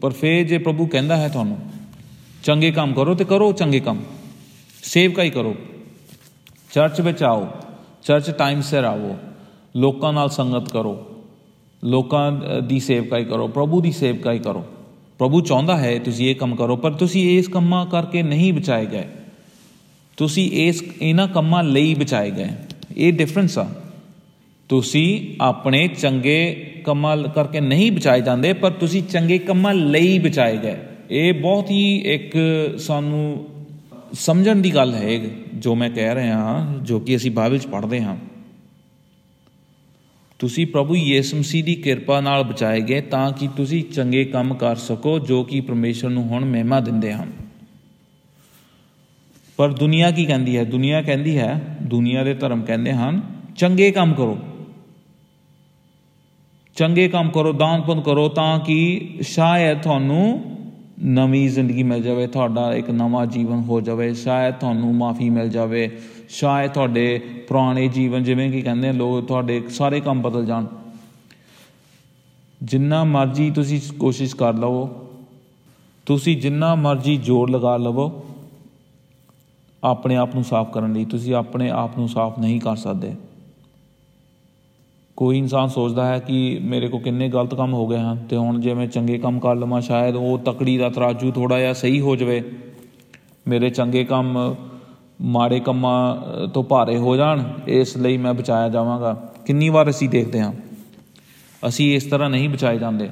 ਪਰ 0.02 0.10
ਫੇਰ 0.10 0.48
ਜੇ 0.48 0.58
ਪ੍ਰਭੂ 0.58 0.88
ਕਹਿੰਦਾ 0.88 1.18
ਹੈ 1.18 1.30
ਤੁਹਾਨੂੰ, 1.30 1.58
ਚੰਗੇ 2.44 2.72
ਕੰਮ 2.72 2.94
ਕਰੋ 2.94 3.16
ਤੇ 3.16 3.24
ਕਰੋ 3.24 3.52
ਚੰਗੇ 3.52 3.80
ਕੰਮ। 3.80 4.00
ਸੇਵਕਾਈ 4.84 5.30
ਕਰੋ। 5.30 5.56
ਚਰਚ 6.74 7.02
ਵਿੱਚ 7.02 7.24
ਆਓ, 7.24 7.48
ਚਰਚ 8.04 8.32
ਟਾਈਮ 8.32 8.62
ਸਿਰ 8.62 8.84
ਆਵੋ। 8.84 9.18
ਲੋਕਾਂ 9.76 10.14
ਨਾਲ 10.14 10.30
ਸੰਗਤ 10.30 10.70
ਕਰੋ। 10.70 11.12
ਲੋਕਾਂ 11.86 12.32
ਦੀ 12.62 12.80
ਸੇਵਕਾਈ 12.80 13.24
ਕਰੋ, 13.24 13.48
ਪ੍ਰਭੂ 13.48 13.82
ਦੀ 13.82 13.92
ਸੇਵਕਾਈ 13.92 14.40
ਕਰੋ। 14.40 14.66
ਪ੍ਰਭੂ 15.20 15.42
ਚਾਹੁੰਦਾ 15.42 15.78
ਹੈ 15.78 16.00
ਤੁਸੀਂ 16.00 16.30
ਇਹ 16.30 16.36
ਕੰਮ 16.36 16.56
ਕਰੋ, 16.56 16.76
ਪਰ 16.76 16.92
ਤੁਸੀਂ 16.92 17.38
ਇਸ 17.38 17.48
ਕੰਮਾਂ 17.48 17.86
ਕਰਕੇ 17.86 18.24
ਨਹੀਂ 18.24 18.54
ਬਚਾਏ 18.54 18.86
ਗਏ। 18.86 19.04
ਤੁਸੀਂ 20.18 20.52
ਇਸ, 20.52 20.84
ਇਹਨਾਂ 21.02 21.28
ਕੰਮਾਂ 21.28 21.64
ਲਈ 21.64 21.94
ਬਚਾਏ 21.94 22.32
ਗਏ। 22.32 22.48
ਇਹ 22.98 23.14
ਡਿਫਰੈਂਸ 23.14 23.58
ਆ। 23.58 23.70
ਤੁਸੀਂ 24.70 25.38
ਆਪਣੇ 25.42 25.88
ਚੰਗੇ 25.88 26.72
ਕੰਮਾਂ 26.86 27.18
ਕਰਕੇ 27.18 27.60
ਨਹੀਂ 27.60 27.92
ਬਚਾਏ 27.92 28.22
ਜਾਂਦੇ, 28.22 28.54
ਪਰ 28.54 28.72
ਤੁਸੀਂ 28.72 29.04
ਚੰਗੇ 29.04 29.38
ਕੰਮਾਂ 29.38 29.74
ਲਈ 29.74 30.20
ਬਚਾਏ 30.20 30.58
ਗਏ। 30.58 30.78
ਇਹ 31.12 31.34
ਬਹੁਤ 31.34 31.72
ਹੀ 31.72 31.98
ਇੱਕ 31.98 32.34
ਸਾਨੂੰ 32.78 33.46
ਸਮਝਣ 34.14 34.56
ਦੀ 34.56 34.76
ਗੱਲ 34.76 34.94
ਹੈ, 34.94 35.20
ਜੋ 35.54 35.76
ਮੈਂ 35.76 35.90
ਕਹਿ 35.90 36.16
ਰਿਹਾ 36.16 36.38
ਹਾਂ, 36.38 36.84
ਜੋ 36.84 37.00
ਕਿ 37.00 37.16
ਅਸੀਂ 37.16 37.32
ਬਾਈਬਲ 37.32 37.58
'ਚ 37.58 37.68
ਪੜ੍ਹਦੇ 37.68 38.02
ਹਾਂ। 38.02 38.16
ਤੁਸੀਂ 40.40 40.68
ਪ੍ਰਭੂ 40.68 40.96
ਯਿਸੂ 40.96 41.38
ਮਸੀਹ 41.38 41.64
ਦੀ 41.64 41.76
ਕਿਰਪਾ 41.76 42.22
ਨਾਲ 42.22 42.44
ਬਚਾਏ 42.44 42.82
ਗਏ 42.82 43.02
ਤਾਂ 43.02 43.32
ਕਿ 43.32 43.48
ਤੁਸੀਂ 43.58 43.84
ਚੰਗੇ 43.84 44.26
ਕੰਮ 44.26 44.54
ਕਰ 44.54 44.76
ਸਕੋ, 44.76 45.20
ਜੋ 45.20 45.44
ਕਿ 45.44 45.62
ਪਰਮੇਸ਼ਰ 45.62 46.10
ਨੂੰ 46.10 46.24
ਹੁਣ 46.24 46.46
ਮਹਿਮਾ 46.46 46.80
ਦਿੰਦੇ 46.80 47.14
ਹਨ। 47.14 47.32
ਪਰ 49.58 49.74
ਦੁਨੀਆ 49.74 50.12
ਕੀ 50.12 50.26
ਕਹਿੰਦੀ 50.26 50.58
ਹੈ? 50.58 50.64
ਦੁਨੀਆ 50.64 51.02
ਕਹਿੰਦੀ 51.02 51.38
ਹੈ, 51.38 51.78
ਦੁਨੀਆ 51.82 52.24
ਦੇ 52.24 52.34
ਧਰਮ 52.34 52.62
ਕਹਿੰਦੇ 52.62 52.94
ਹਨ, 52.94 53.22
ਚੰਗੇ 53.56 53.92
ਕੰਮ 53.92 54.14
ਕਰੋ। 54.14 54.40
ਚੰਗੇ 56.76 57.08
ਕੰਮ 57.08 57.30
ਕਰੋ 57.30 57.54
ਦਾਨ 57.54 57.82
ਪੁੰਨ 57.82 58.02
ਕਰੋ 58.02 58.30
ਤਾਂ 58.30 58.60
ਕਿ 58.60 59.10
ਸ਼ਾਇਦ 59.22 59.82
ਤੁਹਾਨੂੰ 59.82 60.55
ਨਵੀਂ 61.04 61.50
ਜ਼ਿੰਦਗੀ 61.50 61.84
ਮਿਲ 61.84 62.04
ਜਾਵੇ, 62.04 62.28
ਤੁਹਾਡਾ 62.28 62.74
ਇੱਕ 62.74 62.90
ਨਵਾਂ 62.90 63.26
ਜੀਵਨ 63.26 63.62
ਹੋ 63.62 63.82
ਜਾਵੇ, 63.82 64.14
ਸ਼ਾਇਦ 64.14 64.56
ਤੁਹਾਨੂੰ 64.56 64.96
ਮਾਫੀ 64.96 65.30
ਮਿਲ 65.30 65.50
ਜਾਵੇ, 65.50 66.00
ਸ਼ਾਇਦ 66.30 66.72
ਤੁਹਾਡੇ 66.72 67.20
ਪੁਰਾਣੇ 67.48 67.88
ਜੀਵਨ 67.88 68.24
ਜਿਵੇਂ 68.24 68.52
ਕਿ 68.52 68.62
ਕਹਿੰਦੇ 68.62 68.92
ਲੋਕ 68.94 69.26
ਤੁਹਾਡੇ 69.26 69.64
ਸਾਰੇ 69.70 70.00
ਕੰਮ 70.00 70.22
ਬਦਲ 70.22 70.46
ਜਾਣ। 70.46 70.66
ਜਿੰਨਾ 72.64 73.04
ਮਰਜ਼ੀ 73.04 73.52
ਤੁਸੀਂ 73.52 73.82
ਕੋਸ਼ਿਸ਼ 74.00 74.36
ਕਰ 74.36 74.54
ਲਵੋ, 74.54 74.90
ਤੁਸੀਂ 76.06 76.42
ਜਿੰਨਾ 76.42 76.76
ਮਰਜ਼ੀ 76.76 77.18
ਜੋਰ 77.18 77.50
ਲਗਾ 77.50 77.78
ਲਵੋ, 77.78 78.26
ਆਪਣੇ 79.84 80.16
ਆਪ 80.16 80.36
ਨੂੰ 80.36 80.44
ਸਾਫ਼ 80.44 80.72
ਕਰਨ 80.72 80.94
ਲਈ, 80.94 81.06
ਤੁਸੀਂ 81.06 81.36
ਆਪਣੇ 81.36 81.70
ਆਪ 81.70 81.98
ਨੂੰ 81.98 82.10
ਸਾਫ਼ 82.10 82.40
ਨਹੀਂ 82.40 82.62
ਕਰ 82.62 82.76
ਸਕਦੇ। 82.76 83.16
ਕੋਈ 85.18 85.38
ਇਨਸਾਨ 85.38 85.68
ਸੋਚਦਾ 85.68 86.06
ਹੈ 86.06 86.20
ਕਿ 86.20 86.60
ਮੇਰੇ 86.62 86.88
ਕੋ 86.88 86.98
ਕਿੰਨੇ 87.00 87.28
ਗਲਤ 87.30 87.56
ਕੰਮ 87.56 87.74
ਹੋ 87.74 87.88
ਗਏ 87.88 87.98
ਹਨ 87.98 88.18
ਤੇ 88.30 88.38
ਹੁਣ 88.38 88.60
ਜੇ 88.62 88.74
ਮੈਂ 88.74 88.88
ਚੰਗੇ 88.88 89.18
ਕੰਮ 89.18 89.40
ਕਰ 89.40 89.56
ਲਵਾਂ, 89.56 89.82
ਸ਼ਾਇਦ 89.82 90.16
ਉਹ 90.16 90.38
ਤਕੜੀ 90.40 90.78
ਦਾ 90.78 90.90
ਤਰਾਜੂ 90.90 91.32
ਥੋੜਾ 91.32 91.60
ਜਿਹਾ 91.60 91.74
ਸਹੀ 91.74 92.00
ਹੋ 92.00 92.16
ਜਾਵੇ। 92.16 92.42
ਮੇਰੇ 93.48 93.70
ਚੰਗੇ 93.70 94.04
ਕੰਮ 94.04 94.56
ਮਾੜੇ 95.22 95.60
ਕੰਮਾਂ 95.60 96.48
ਤੋਂ 96.48 96.64
ਭਾਰੇ 96.64 96.98
ਹੋ 96.98 97.16
ਜਾਣ, 97.16 97.44
ਇਸ 97.68 97.98
ਲਈ 97.98 98.18
ਮੈਂ 98.18 98.34
ਬਚਾਇਆ 98.34 98.70
ਜਾਵਾਂਗਾ। 98.70 99.14
ਕਿੰਨੀ 99.46 99.70
ਵਾਰ 99.70 99.90
ਅਸੀਂ 99.90 100.10
ਦੇਖਦੇ 100.10 100.42
ਹਾਂ, 100.42 100.52
ਅਸੀਂ 101.68 101.96
ਇਸ 101.96 102.04
ਤਰ੍ਹਾਂ 102.04 102.30
ਨਹੀਂ 102.30 102.50
ਬਚਾਏ 102.50 102.78
ਜਾਂਦੇ। 102.78 103.10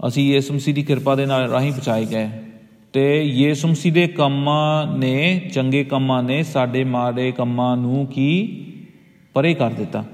ਅਸੀਂ 0.00 0.32
ਯਿਸੂ 0.34 0.54
ਮਸੀਹ 0.54 0.74
ਦੀ 0.74 0.82
ਕਿਰਪਾ 0.82 1.14
ਦੇ 1.14 1.26
ਨਾਲ 1.26 1.48
ਰਾਹੀਂ 1.50 1.72
ਬਚਾਏ 1.72 2.06
ਗਏ। 2.06 2.28
ਤੇ 2.92 3.22
ਯਿਸੂ 3.22 3.68
ਮਸੀਹ 3.68 3.92
ਦੇ 3.92 4.06
ਕੰਮਾਂ 4.08 4.98
ਨੇ, 4.98 5.50
ਚੰਗੇ 5.54 5.84
ਕੰਮਾਂ 5.84 6.22
ਨੇ 6.22 6.42
ਸਾਡੇ 6.42 6.84
ਮਾੜੇ 6.84 7.32
ਕੰਮਾਂ 7.32 7.76
ਨੂੰ 7.76 8.06
ਕੀ 8.06 8.32
ਪਰੇ 9.34 9.54
ਕਰ 9.54 9.70
ਦਿੱਤਾ। 9.70 10.04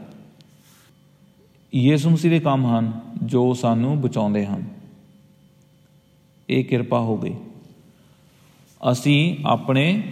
ਯਿਸੂ 1.75 2.11
ਮਸੀਹ 2.11 2.31
ਦੇ 2.31 2.41
ਕੰਮ 2.41 2.67
ਹਨ, 2.67 3.01
ਜੋ 3.23 3.55
ਸਾਨੂੰ 3.55 4.01
ਬਚਾਉਂਦੇ 4.01 4.47
ਹਨ। 4.47 4.65
ਇਹ 6.51 6.65
ਕਿਰਪਾ 6.65 7.01
ਹੋ 7.01 7.19
ਗਈ। 7.19 7.35
ਅਸੀਂ 8.93 9.37
ਆਪਣੇ 9.47 10.03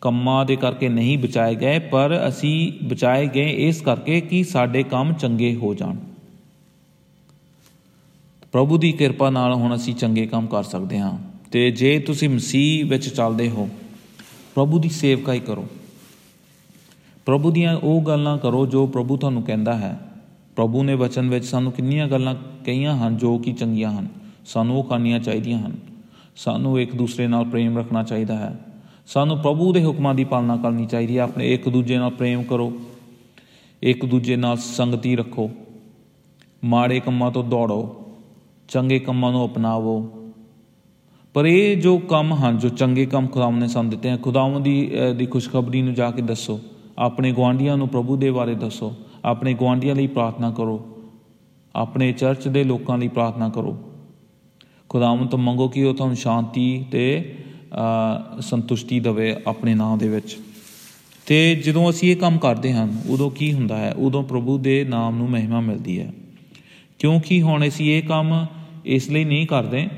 ਕੰਮਾਂ 0.00 0.44
ਦੇ 0.44 0.56
ਕਰਕੇ 0.56 0.88
ਨਹੀਂ 0.88 1.18
ਬਚਾਏ 1.18 1.54
ਗਏ, 1.54 1.78
ਪਰ 1.78 2.28
ਅਸੀਂ 2.28 2.86
ਬਚਾਏ 2.86 3.28
ਗਏ 3.28 3.68
ਇਸ 3.68 3.80
ਕਰਕੇ 3.80 4.20
ਕਿ 4.20 4.44
ਸਾਡੇ 4.44 4.82
ਕੰਮ 4.82 5.12
ਚੰਗੇ 5.12 5.54
ਹੋ 5.54 5.74
ਜਾਣ। 5.74 5.96
ਪ੍ਰਭੂ 8.52 8.78
ਦੀ 8.78 8.92
ਕਿਰਪਾ 8.92 9.30
ਨਾਲ 9.30 9.54
ਹੁਣ 9.54 9.74
ਅਸੀਂ 9.74 9.94
ਚੰਗੇ 9.94 10.26
ਕੰਮ 10.26 10.46
ਕਰ 10.46 10.62
ਸਕਦੇ 10.62 10.98
ਹਾਂ। 10.98 11.18
ਤੇ 11.50 11.70
ਜੇ 11.70 11.98
ਤੁਸੀਂ 11.98 12.28
ਮਸੀਹ 12.28 12.86
ਵਿੱਚ 12.86 13.08
ਚੱਲਦੇ 13.08 13.50
ਹੋ, 13.50 13.68
ਪ੍ਰਭੂ 14.54 14.78
ਦੀ 14.78 14.88
ਸੇਵਕਾਈ 14.88 15.40
ਕਰੋ। 15.40 15.66
ਪ੍ਰਭੂ 17.26 17.50
ਦੀਆਂ 17.50 17.76
ਉਹ 17.76 18.02
ਗੱਲਾਂ 18.02 18.38
ਕਰੋ 18.38 18.66
ਜੋ 18.66 18.86
ਪ੍ਰਭੂ 18.86 19.16
ਤੁਹਾਨੂੰ 19.16 19.42
ਕਹਿੰਦਾ 19.42 19.76
ਹੈ। 19.76 20.00
ਪ੍ਰਭੂ 20.56 20.82
ਨੇ 20.82 20.94
ਵਚਨ 20.94 21.30
ਵਿੱਚ 21.30 21.44
ਸਾਨੂੰ 21.44 21.72
ਕਿੰਨੀਆਂ 21.72 22.08
ਗੱਲਾਂ 22.08 22.34
ਕਹੀਆਂ 22.64 22.96
ਹਨ 22.96 23.16
ਜੋ 23.16 23.38
ਕਿ 23.38 23.52
ਚੰਗੀਆਂ 23.52 23.90
ਹਨ। 23.90 24.08
ਸਾਨੂੰ 24.46 24.78
ਉਹ 24.78 24.84
ਕਰਨੀਆਂ 24.84 25.20
ਚਾਹੀਦੀਆਂ 25.20 25.58
ਹਨ। 25.58 25.76
ਸਾਨੂੰ 26.36 26.80
ਇੱਕ 26.80 26.96
ਦੂਸਰੇ 26.96 27.26
ਨਾਲ 27.26 27.44
ਪ੍ਰੇਮ 27.44 27.78
ਰੱਖਣਾ 27.78 28.02
ਚਾਹੀਦਾ 28.02 28.36
ਹੈ। 28.36 28.60
ਸਾਨੂੰ 29.06 29.38
ਪ੍ਰਭੂ 29.38 29.72
ਦੇ 29.72 29.84
ਹੁਕਮਾਂ 29.84 30.14
ਦੀ 30.14 30.24
ਪਾਲਣਾ 30.24 30.56
ਕਰਨੀ 30.56 30.86
ਚਾਹੀਦੀ 30.86 31.18
ਹੈ। 31.18 31.22
ਆਪਣੇ 31.22 31.54
ਇੱਕ 31.54 31.68
ਦੂਜੇ 31.68 31.98
ਨਾਲ 31.98 32.10
ਪ੍ਰੇਮ 32.10 32.42
ਕਰੋ। 32.42 32.72
ਇੱਕ 33.82 34.06
ਦੂਜੇ 34.06 34.36
ਨਾਲ 34.36 34.56
ਸੰਗਤੀ 34.56 35.16
ਰੱਖੋ। 35.16 35.50
ਮਾੜੇ 36.64 37.00
ਕੰਮਾਂ 37.00 37.30
ਤੋਂ 37.30 37.44
ਦੌੜੋ। 37.44 37.96
ਚੰਗੇ 38.68 38.98
ਕੰਮਾਂ 38.98 39.32
ਨੂੰ 39.32 39.46
ਅਪਣਾਵੋ। 39.46 40.10
ਪਰ 41.34 41.46
ਇਹ 41.46 41.76
ਜੋ 41.76 41.98
ਕੰਮ 41.98 42.34
ਹਨ, 42.34 42.58
ਜੋ 42.58 42.68
ਚੰਗੇ 42.68 43.06
ਕੰਮ 43.06 43.26
ਖੁਦਾਵੰ 43.26 43.58
ਨੇ 43.58 43.68
ਸਾਨੂੰ 43.68 43.90
ਦਿੱਤੇ 43.90 44.10
ਹਨ 44.10 44.16
ਖੁਦਾਵੰ 44.16 44.62
ਦੀ 44.62 44.92
ਦੀ 45.16 45.26
ਖੁਸ਼ਖਬਰੀ 45.26 45.82
ਨੂੰ 45.82 45.94
ਜਾ 45.94 46.10
ਕੇ 46.10 46.22
ਦੱਸੋ। 46.22 46.60
ਆਪਣੇ 46.98 47.32
ਗਵਾਂਡੀਆਂ 47.32 47.76
ਨੂੰ 47.76 47.88
ਪ੍ਰਭੂ 47.88 48.16
ਦੇ 48.16 48.30
ਬਾਰੇ 48.30 48.54
ਦੱਸੋ। 48.54 48.94
ਆਪਣੇ 49.24 49.54
ਗਵਾਂਡੀਆਂ 49.54 49.94
ਲਈ 49.94 50.06
ਪ੍ਰਾਰਥਨਾ 50.06 50.50
ਕਰੋ। 50.50 50.98
ਆਪਣੇ 51.76 52.12
ਚਰਚ 52.12 52.48
ਦੇ 52.48 52.64
ਲੋਕਾਂ 52.64 52.98
ਲਈ 52.98 53.08
ਪ੍ਰਾਰਥਨਾ 53.08 53.48
ਕਰੋ। 53.48 53.82
ਖੁਦਾਵੰ 54.88 55.26
ਤੋਂ 55.26 55.38
ਮੰਗੋ 55.38 55.68
ਕਿ 55.68 55.84
ਉਹ 55.84 55.94
ਤੁਹਾਨੂੰ 55.94 56.16
ਸ਼ਾਂਤੀ 56.16 56.84
ਤੇ 56.92 57.34
ਸੰਤੁਸ਼ਟੀ 58.40 59.00
ਦੇਵੇ 59.00 59.36
ਆਪਣੇ 59.46 59.74
ਨਾਮ 59.74 59.98
ਦੇ 59.98 60.08
ਵਿੱਚ। 60.08 60.38
ਤੇ 61.26 61.54
ਜਦੋਂ 61.54 61.90
ਅਸੀਂ 61.90 62.10
ਇਹ 62.10 62.16
ਕੰਮ 62.16 62.38
ਕਰਦੇ 62.38 62.72
ਹਾਂ, 62.72 62.88
ਉਦੋਂ 63.08 63.30
ਕੀ 63.30 63.52
ਹੁੰਦਾ 63.52 63.76
ਹੈ? 63.76 63.94
ਉਦੋਂ 63.94 64.22
ਪ੍ਰਭੂ 64.22 64.58
ਦੇ 64.58 64.84
ਨਾਮ 64.84 65.16
ਨੂੰ 65.16 65.30
ਮਹਿਮਾ 65.30 65.60
ਮਿਲਦੀ 65.60 66.00
ਹੈ। 66.00 66.12
ਕਿਉਂਕਿ 66.98 67.42
ਹੁਣ 67.42 67.68
ਅਸੀਂ 67.68 67.94
ਇਹ 67.94 68.02
ਕੰਮ 68.02 68.46
ਇਸ 68.84 69.10
ਲਈ 69.10 69.24
ਨਹੀਂ 69.24 69.46
ਕਰਦੇ 69.46 69.88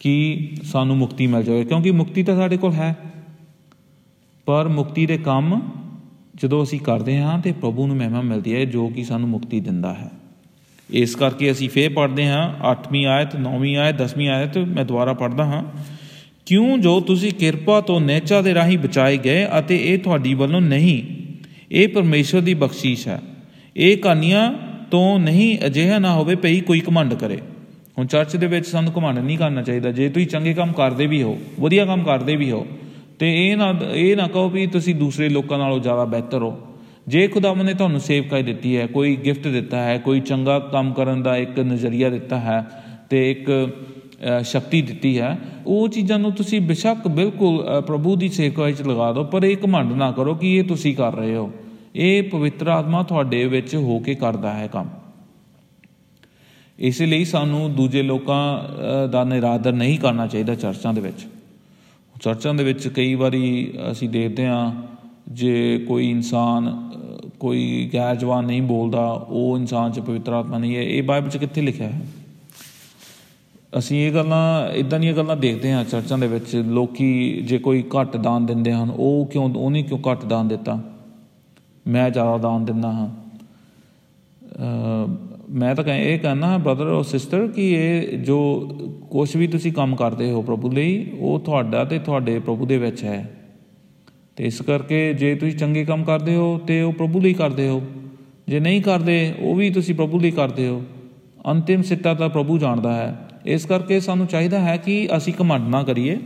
ਕਿ 0.00 0.50
ਸਾਨੂੰ 0.62 0.96
ਮੁਕਤੀ 0.96 1.26
ਮਿਲ 1.26 1.42
ਜਾਵੇ। 1.42 1.64
ਕਿਉਂਕਿ 1.64 1.90
ਮੁਕਤੀ 1.90 2.22
ਤਾਂ 2.22 2.36
ਸਾਡੇ 2.36 2.56
ਕੋਲ 2.56 2.72
ਹੈ। 2.72 2.96
ਪਰ 4.46 4.68
ਮੁਕਤੀ 4.68 5.06
ਦੇ 5.06 5.18
ਕੰਮ 5.18 5.60
ਜਦੋਂ 6.42 6.62
ਅਸੀਂ 6.62 6.80
ਕਰਦੇ 6.80 7.18
ਹਾਂ 7.18 7.38
ਤੇ 7.38 7.52
ਪ੍ਰਭੂ 7.52 7.86
ਨੂੰ 7.86 7.96
ਮਹਿਮਾ 7.96 8.20
ਮਿਲਦੀ 8.20 8.54
ਹੈ, 8.54 8.64
ਜੋ 8.64 8.88
ਕਿ 8.88 9.04
ਸਾਨੂੰ 9.04 9.28
ਮੁਕਤੀ 9.28 9.60
ਦਿੰਦਾ 9.60 9.94
ਹੈ। 9.94 10.10
ਇਸ 10.90 11.16
ਕਰਕੇ 11.16 11.50
ਅਸੀਂ 11.50 11.68
ਫੇਰ 11.68 11.92
ਪੜ੍ਹਦੇ 11.92 12.26
ਹਾਂ 12.26 12.54
8ਵੀਂ 12.62 13.06
ਆਇਤ 13.06 13.36
9ਵੀਂ 13.36 13.76
ਆਇਤ 13.76 13.96
10ਵੀਂ 13.96 14.28
ਆਇਤ, 14.28 14.58
ਮੈਂ 14.58 14.84
ਦੁਬਾਰਾ 14.84 15.12
ਪੜ੍ਹਦਾ 15.12 15.44
ਹਾਂ। 15.44 15.62
ਕਿਉਂ 16.46 16.78
ਜੋ 16.78 17.00
ਤੁਸੀਂ 17.00 17.32
ਕਿਰਪਾ 17.32 17.80
ਤੋਂ 17.80 18.00
ਨੇਚਾ 18.00 18.42
ਦੇ 18.42 18.54
ਰਾਹੀਂ 18.54 18.78
ਬਚਾਏ 18.78 19.16
ਗਏ 19.16 19.46
ਅਤੇ 19.58 19.94
ਇਹ 19.94 19.98
ਤੁਹਾਡੀ 19.98 20.34
ਵੱਲੋਂ 20.34 20.60
ਨਹੀਂ, 20.60 21.02
ਇਹ 21.72 21.88
ਪਰਮੇਸ਼ਰ 21.88 22.40
ਦੀ 22.40 22.54
ਬਖਸ਼ੀਸ਼ 22.54 23.08
ਹੈ। 23.08 23.20
ਇਹ 23.76 23.96
ਕਹਾਣੀਆਂ 23.96 24.52
ਤੋਂ 24.90 25.18
ਨਹੀਂ 25.18 25.58
ਅਜਿਹਾ 25.66 25.98
ਨਾ 25.98 26.12
ਹੋਵੇ, 26.12 26.34
ਭਈ 26.34 26.60
ਕੋਈ 26.60 26.82
ਘਮੰਡ 26.88 27.14
ਕਰੇ। 27.14 27.38
ਹੁਣ 27.98 28.06
ਚਰਚ 28.06 28.36
ਦੇ 28.36 28.46
ਵਿੱਚ 28.46 28.66
ਸਾਨੂੰ 28.66 28.92
ਘਮੰਡ 28.98 29.18
ਨਹੀਂ 29.18 29.38
ਕਰਨਾ 29.38 29.62
ਚਾਹੀਦਾ। 29.62 29.92
ਜੇ 29.92 30.08
ਤੁਸੀਂ 30.08 30.26
ਚੰਗੇ 30.26 30.54
ਕੰਮ 30.54 30.72
ਕਰਦੇ 30.72 31.06
ਵੀ 31.06 31.22
ਹੋ, 31.22 31.38
ਵਧੀਆ 31.60 31.84
ਕੰਮ 31.84 32.02
ਕਰਦੇ 32.02 32.36
ਵੀ 32.36 32.50
ਹੋ 32.50 32.66
ਤੇ 33.18 33.30
ਇਹ 33.40 33.56
ਨਾ 33.56 33.72
ਇਹ 33.92 34.16
ਨਾ 34.16 34.26
ਕਹੋ 34.26 34.48
ਵੀ 34.48 34.66
ਤੁਸੀਂ 34.66 34.94
ਦੂਸਰੇ 34.94 35.28
ਲੋਕਾਂ 35.28 35.58
ਨਾਲੋਂ 35.58 35.78
ਜ਼ਿਆਦਾ 35.80 36.04
ਬਿਹਤਰ 36.06 36.42
ਹੋ। 36.42 36.56
ਜੇ 37.08 37.26
ਖੁਦਾਵੰ 37.28 37.64
ਨੇ 37.64 37.74
ਤੁਹਾਨੂੰ 37.74 38.00
ਸੇਵਕਾਈ 38.00 38.42
ਦਿੱਤੀ 38.42 38.76
ਹੈ, 38.76 38.86
ਕੋਈ 38.86 39.16
ਗਿਫਟ 39.16 39.46
ਦਿੱਤਾ 39.48 39.82
ਹੈ, 39.82 39.98
ਕੋਈ 39.98 40.20
ਚੰਗਾ 40.20 40.58
ਕੰਮ 40.72 40.92
ਕਰਨ 40.92 41.22
ਦਾ 41.22 41.36
ਇੱਕ 41.36 41.58
ਨਜ਼ਰੀਆ 41.62 42.10
ਦਿੱਤਾ 42.10 42.38
ਹੈ 42.40 42.64
ਤੇ 43.10 43.30
ਇੱਕ 43.30 43.50
ਸ਼ਕਤੀ 44.42 44.80
ਦਿੱਤੀ 44.82 45.18
ਹੈ, 45.18 45.36
ਉਹ 45.66 45.88
ਚੀਜ਼ਾਂ 45.88 46.18
ਨੂੰ 46.18 46.32
ਤੁਸੀਂ 46.32 46.60
ਬਿਸ਼ੱਕ 46.60 47.08
ਬਿਲਕੁਲ 47.08 47.82
ਪ੍ਰਭੂ 47.86 48.14
ਦੀ 48.16 48.28
ਸੇਵਕਾਈ 48.28 48.72
'ਚ 48.72 48.82
ਲਗਾ 48.82 49.12
ਦਿਓ, 49.12 49.24
ਪਰ 49.24 49.44
ਇਹ 49.44 49.56
ਘਮੰਡ 49.64 49.92
ਨਾ 49.92 50.10
ਕਰੋ 50.12 50.34
ਕਿ 50.34 50.54
ਇਹ 50.56 50.64
ਤੁਸੀਂ 50.64 50.94
ਕਰ 50.96 51.14
ਰਹੇ 51.14 51.34
ਹੋ। 51.36 51.50
ਇਹ 51.96 52.22
ਪਵਿੱਤਰ 52.22 52.68
ਆਤਮਾ 52.68 53.02
ਤੁਹਾਡੇ 53.02 53.44
ਵਿੱਚ 53.46 53.74
ਹੋ 53.76 53.98
ਕੇ 53.98 54.14
ਕਰਦਾ 54.14 54.52
ਹੈ 54.52 54.66
ਕੰਮ। 54.66 54.88
ਇਸ 56.78 57.00
ਲਈ 57.02 57.24
ਸਾਨੂੰ 57.24 57.72
ਦੂਜੇ 57.74 58.02
ਲੋਕਾਂ 58.02 59.08
ਦਾ 59.08 59.24
ਨਿਰਾਦਰ 59.24 59.72
ਨਹੀਂ 59.72 59.98
ਕਰਨਾ 59.98 60.26
ਚਾਹੀਦਾ 60.26 60.54
ਚਰਚਾਂ 60.54 60.92
ਦੇ 60.94 61.00
ਵਿੱਚ। 61.00 61.26
ਚਰਚਾਂ 62.20 62.54
ਦੇ 62.54 62.64
ਵਿੱਚ 62.64 62.88
ਕਈ 62.88 63.14
ਵਾਰੀ 63.14 63.74
ਅਸੀਂ 63.90 64.08
ਦੇਖਦੇ 64.08 64.46
ਹਾਂ, 64.46 64.82
ਜੇ 65.28 65.84
ਕੋਈ 65.88 66.10
ਇਨਸਾਨ, 66.10 66.90
ਕੋਈ 67.40 67.90
ਗੈਰ 67.94 68.14
ਜਵਾਨ 68.14 68.44
ਨਹੀਂ 68.44 68.62
ਬੋਲਦਾ, 68.62 69.10
ਉਹ 69.10 69.58
ਇਨਸਾਨ 69.58 69.92
'ਚ 69.92 70.00
ਪਵਿੱਤਰ 70.00 70.32
ਆਤਮਾ 70.32 70.58
ਨਹੀਂ 70.58 70.76
ਹੈ, 70.76 70.82
ਇਹ 70.82 71.02
ਬਾਈਬਲ 71.02 71.30
'ਚ 71.30 71.36
ਕਿੱਥੇ 71.36 71.62
ਲਿਖਿਆ 71.62 71.88
ਹੈ? 71.88 72.00
ਅਸੀਂ 73.78 74.08
ਇਹ 74.08 74.12
ਗੱਲਾਂ 74.12 74.72
ਇਦਾਂ 74.72 75.00
ਦੀਆਂ 75.00 75.14
ਗੱਲਾਂ 75.14 75.36
ਦੇਖਦੇ 75.36 75.72
ਹਾਂ 75.72 75.84
ਚਰਚਾਂ 75.84 76.18
ਦੇ 76.18 76.26
ਵਿੱਚ, 76.26 76.56
ਲੋਕੀ 76.56 77.40
ਜੇ 77.42 77.58
ਕੋਈ 77.58 77.84
ਘੱਟ 78.00 78.16
ਦਾਨ 78.16 78.46
ਦਿੰਦੇ 78.46 78.72
ਹਨ, 78.72 78.90
ਉਹ 78.90 79.26
ਕਿਉਂ, 79.26 79.54
ਉਹਨੇ 79.54 79.82
ਕਿਉਂ 79.82 79.98
ਘੱਟ 80.10 80.24
ਦਾਨ 80.24 80.48
ਦਿੱਤਾ? 80.48 80.80
ਮੈਂ 81.88 82.10
ਜ਼ਿਆਦਾ 82.10 82.38
ਦਾਨ 82.38 82.64
ਦਿੰਦਾ 82.64 82.92
ਹਾਂ। 82.92 83.08
ਮੈਂ 85.50 85.74
ਤਾਂ 85.74 85.84
ਇਹ 85.84 86.18
ਕਹਿੰਦਾ 86.18 86.46
ਹਾਂ 86.46 86.58
ਬ੍ਰਦਰ 86.58 86.86
ਔਰ 86.86 87.02
ਸਿਸਟਰ 87.02 87.48
ਕਿ 87.48 87.70
ਇਹ 87.72 88.18
ਜੋ 88.18 88.60
ਕੁਝ 89.10 89.36
ਵੀ 89.36 89.46
ਤੁਸੀਂ 89.46 89.72
ਕੰਮ 89.72 89.96
ਕਰਦੇ 89.96 90.30
ਹੋ 90.30 90.42
ਪ੍ਰਭੂ 90.42 90.70
ਲਈ, 90.70 91.06
ਉਹ 91.18 91.40
ਤੁਹਾਡਾ 91.40 91.84
ਤੇ 91.84 91.98
ਤੁਹਾਡੇ 91.98 92.38
ਪ੍ਰਭੂ 92.38 92.66
ਦੇ 92.66 92.78
ਵਿੱਚ 92.78 93.04
ਹੈ। 93.04 93.30
ਤੇ 94.36 94.44
ਇਸ 94.44 94.62
ਕਰਕੇ 94.62 95.14
ਜੇ 95.14 95.34
ਤੁਸੀਂ 95.34 95.58
ਚੰਗੇ 95.58 95.84
ਕੰਮ 95.84 96.04
ਕਰਦੇ 96.04 96.34
ਹੋ 96.34 96.58
ਤੇ 96.58 96.82
ਉਹ 96.82 96.92
ਪ੍ਰਭੂ 96.92 97.20
ਲਈ 97.20 97.32
ਕਰਦੇ 97.32 97.68
ਹੋ। 97.68 97.82
ਜੇ 98.48 98.60
ਨਹੀਂ 98.60 98.82
ਕਰਦੇ, 98.82 99.34
ਉਹ 99.40 99.56
ਵੀ 99.56 99.70
ਤੁਸੀਂ 99.70 99.94
ਪ੍ਰਭੂ 99.94 100.20
ਲਈ 100.20 100.30
ਕਰਦੇ 100.30 100.68
ਹੋ। 100.68 100.82
ਅੰਤਿਮ 101.46 101.82
ਸਿੱਟਾ 101.82 102.14
ਤਾਂ 102.14 102.28
ਪ੍ਰਭੂ 102.28 102.58
ਜਾਣਦਾ 102.58 102.94
ਹੈ। 102.94 103.28
ਇਸ 103.46 103.66
ਕਰਕੇ 103.66 104.00
ਸਾਨੂੰ 104.00 104.26
ਚਾਹੀਦਾ 104.26 104.60
ਹੈ 104.60 104.76
ਕਿ 104.76 105.08
ਅਸੀਂ 105.16 105.34
ਘਮੰਡ 105.42 105.68
ਨਾ 105.68 105.82
ਕਰੀਏ, 105.82 106.18